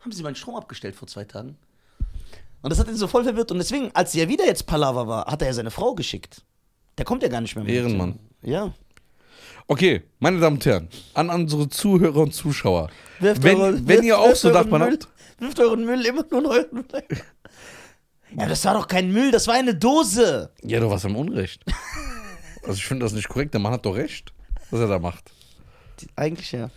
[0.00, 1.56] haben sie meinen Strom abgestellt vor zwei Tagen.
[2.62, 3.50] Und das hat ihn so voll verwirrt.
[3.52, 6.42] Und deswegen, als er wieder jetzt Palaver war, hat er ja seine Frau geschickt.
[6.96, 7.72] Der kommt ja gar nicht mehr mit.
[7.74, 8.18] Ehrenmann.
[8.42, 8.72] Ja.
[9.68, 12.90] Okay, meine Damen und Herren, an unsere Zuhörer und Zuschauer.
[13.20, 15.08] Wirft Wenn, eure- wenn wirft- ihr auch so Nachbarn Müll, habt,
[15.40, 16.84] Wirft euren Müll immer nur in euren Müll.
[18.36, 20.50] Ja, das war doch kein Müll, das war eine Dose.
[20.62, 21.64] ja, du warst im Unrecht.
[22.64, 24.30] Also ich finde das nicht korrekt, der Mann hat doch recht,
[24.70, 25.30] was er da macht.
[26.16, 26.68] Eigentlich ja.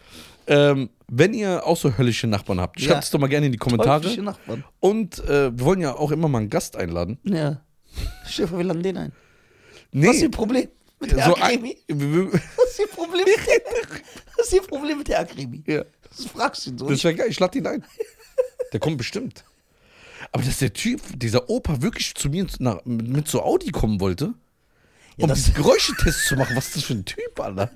[0.51, 2.99] Ähm, wenn ihr auch so höllische Nachbarn habt, schreibt Ja.
[2.99, 4.01] es doch mal gerne in die Kommentare.
[4.01, 4.63] Teuflische Nachbarn.
[4.79, 7.17] Und äh, wir wollen ja auch immer mal einen Gast einladen.
[7.23, 7.61] Ja.
[8.25, 9.11] Vor, wir laden den ein.
[9.91, 10.67] Nee, Was ist ihr Problem
[10.99, 11.77] mit der so Akrimi?
[11.87, 13.61] Was ist ihr Problem mit der,
[14.37, 15.63] was ist ihr Problem mit der Akrimi?
[15.67, 16.87] ja, Das fragst du ihn so.
[16.89, 17.83] das wäre geil, ich lade ihn ein.
[18.73, 19.43] Der kommt bestimmt.
[20.31, 23.99] Aber dass der Typ, dieser Opa, wirklich zu mir nach, mit, mit so Audi kommen
[23.99, 24.33] wollte,
[25.17, 26.55] Ja, um das- diesen Geräuschetest zu machen.
[26.55, 27.71] Was ist das für ein Typ, Alter?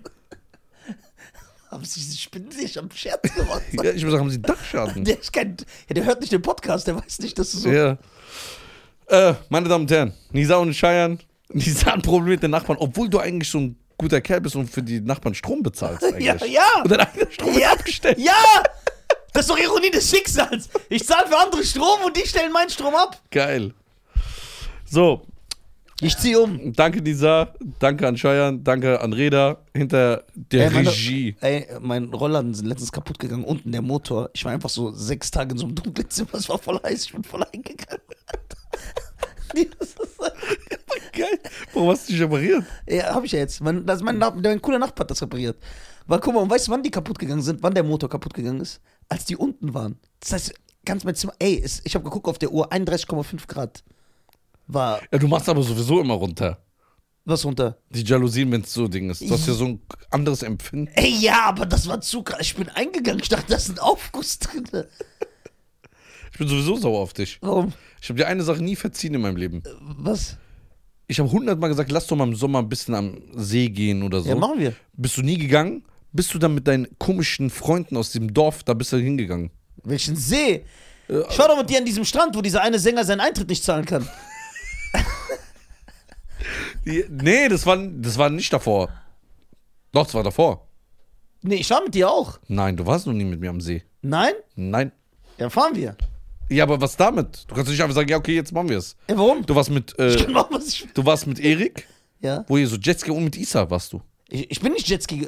[1.75, 3.61] Haben sie diese Spinnen sich am Scherz gemacht?
[3.73, 5.03] Ja, ich muss sagen, haben sie Dachschaden?
[5.03, 5.57] Der, ist kein,
[5.89, 7.69] ja, der hört nicht den Podcast, der weiß nicht, dass du so.
[7.69, 7.97] Ja.
[9.07, 11.19] Äh, meine Damen und Herren, Nisa und Scheiern,
[11.49, 14.55] Nisa hat ein Problem mit den Nachbarn, obwohl du eigentlich so ein guter Kerl bist
[14.55, 16.25] und für die Nachbarn Strom bezahlst eigentlich.
[16.25, 16.81] Ja, ja.
[16.81, 18.17] Und dein eigener Strom Ja, abgestellt.
[18.19, 18.33] ja!
[19.33, 20.69] Das ist doch Ironie des Schicksals.
[20.87, 23.21] Ich zahle für andere Strom und die stellen meinen Strom ab.
[23.31, 23.73] Geil.
[24.85, 25.25] So,
[26.01, 26.73] Ich ziehe um.
[26.73, 31.35] danke Nisa, danke an Scheiern, danke an Reda hinter der Ey, meine- Regie.
[31.39, 34.29] Ey, mein Rollladen sind letztens kaputt gegangen, unten der Motor.
[34.33, 37.05] Ich war einfach so sechs Tage in so einem dunklen Zimmer, es war voll heiß,
[37.05, 38.01] ich bin voll eingegangen.
[39.79, 39.97] Das ist-
[41.13, 41.39] Geil.
[41.73, 42.65] Warum hast du dich repariert?
[42.89, 43.61] ja, hab ich ja jetzt.
[43.61, 45.57] Mein, das mein, mein cooler Nachbar hat das repariert.
[46.07, 47.63] Weil, guck mal, und weißt du, wann die kaputt gegangen sind?
[47.63, 48.81] Wann der Motor kaputt gegangen ist?
[49.07, 49.97] Als die unten waren.
[50.19, 53.81] Das heißt, ganz mein Zimmer, ey, es, ich habe geguckt auf der Uhr, 31,5 Grad
[54.67, 56.57] war Ja, du machst aber sowieso immer runter.
[57.25, 57.77] was runter.
[57.89, 59.21] Die Jalousien, wenn es so Ding ist.
[59.21, 59.79] Du hast ja so ein
[60.11, 60.91] anderes Empfinden.
[60.95, 62.39] Ey, ja, aber das war zu krass.
[62.41, 64.65] Ich bin eingegangen, ich dachte, da ist ein Aufguss drin.
[66.31, 67.37] Ich bin sowieso sauer auf dich.
[67.41, 67.73] Warum?
[68.01, 69.63] Ich habe dir eine Sache nie verziehen in meinem Leben.
[69.97, 70.37] Was?
[71.07, 74.21] Ich habe hundertmal gesagt, lass doch mal im Sommer ein bisschen am See gehen oder
[74.21, 74.29] so.
[74.29, 74.73] Ja, machen wir.
[74.93, 75.83] Bist du nie gegangen?
[76.11, 79.51] Bist du dann mit deinen komischen Freunden aus dem Dorf, da bist du hingegangen?
[79.83, 80.65] Welchen See?
[81.07, 83.63] Ich war doch mit dir an diesem Strand, wo dieser eine Sänger seinen Eintritt nicht
[83.63, 84.07] zahlen kann.
[86.85, 88.89] Die- Nee, das war, das war nicht davor.
[89.91, 90.67] Doch, das war davor.
[91.41, 92.39] Nee, ich war mit dir auch.
[92.47, 93.83] Nein, du warst noch nie mit mir am See.
[94.01, 94.33] Nein?
[94.55, 94.91] Nein.
[95.37, 95.95] Ja, fahren wir.
[96.49, 97.45] Ja, aber was damit?
[97.47, 98.95] Du kannst nicht einfach sagen, ja, okay, jetzt machen wir es.
[99.09, 99.45] Ja, warum?
[99.45, 100.91] Du warst mit, Ich äh, kann machen, was ich will.
[100.93, 101.87] du warst mit Erik,
[102.19, 102.45] Ja?
[102.47, 104.01] wo ihr so Jetski und mit Isa warst du.
[104.29, 105.27] Ich, ich bin nicht Jetski.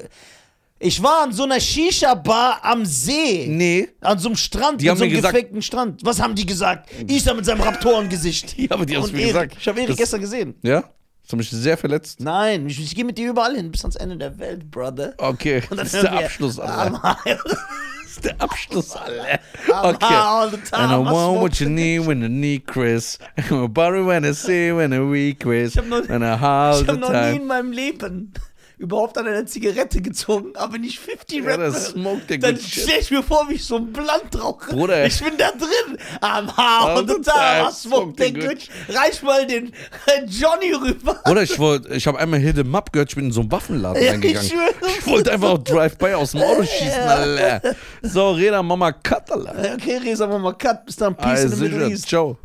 [0.79, 3.47] Ich war an so einer Shisha-Bar am See.
[3.47, 3.89] Nee.
[4.01, 6.01] An so einem Strand, Die an haben so einem mir gesagt- gefakten Strand.
[6.05, 6.89] Was haben die gesagt?
[7.07, 8.55] Isa mit seinem Raptorengesicht.
[8.59, 9.33] Ja, aber die haben's Und mir Erik.
[9.33, 9.55] gesagt.
[9.59, 10.55] Ich habe Erik Das- gestern gesehen.
[10.61, 10.81] Ja?
[10.81, 12.19] Das hat mich sehr verletzt.
[12.21, 15.13] Nein, ich, ich gehe mit dir überall hin, bis ans Ende der Welt, Brother.
[15.17, 16.95] Okay, Und dann das ist der hören wir, Abschluss, Alter.
[16.95, 19.39] I'm high, Das ist der Abschluss, Alter.
[19.67, 20.05] I'm Okay.
[20.15, 20.57] all the.
[20.71, 23.17] And I I want smoke what you need when you need Chris.
[23.35, 25.71] And my body when I see when I weak Chris.
[25.73, 27.35] Ich hab noch- And I all Ich the habe noch nie time.
[27.35, 28.33] in meinem Leben
[28.77, 32.83] überhaupt an einer Zigarette gezogen, aber nicht 50 Ja, smoked der Dann good shit.
[32.83, 34.09] stell ich mir vor, wie ich so ein Blunt
[34.39, 34.71] rauche.
[34.71, 35.05] Bruder.
[35.05, 35.97] Ich bin da drin.
[36.21, 37.69] All the time.
[37.69, 38.57] I smoke the good.
[38.89, 39.67] Reich mal den
[40.05, 41.19] äh, Johnny rüber.
[41.29, 43.51] Oder ich wollte, ich habe einmal Hit 'em Up gehört, ich bin in so einen
[43.51, 44.47] Waffenladen Ja, reingegangen.
[44.47, 44.97] ich.
[44.99, 47.75] Ich wollte einfach auch Drive-By aus dem Auto schießen, Alter.
[48.03, 49.73] So, Reda, Mama, cut, Alter.
[49.73, 50.85] Okay, Resa, mach mal Cut.
[50.85, 51.15] Bis dann.
[51.15, 51.89] Peace in the Middle.
[51.89, 52.07] East.
[52.07, 52.37] Ciao.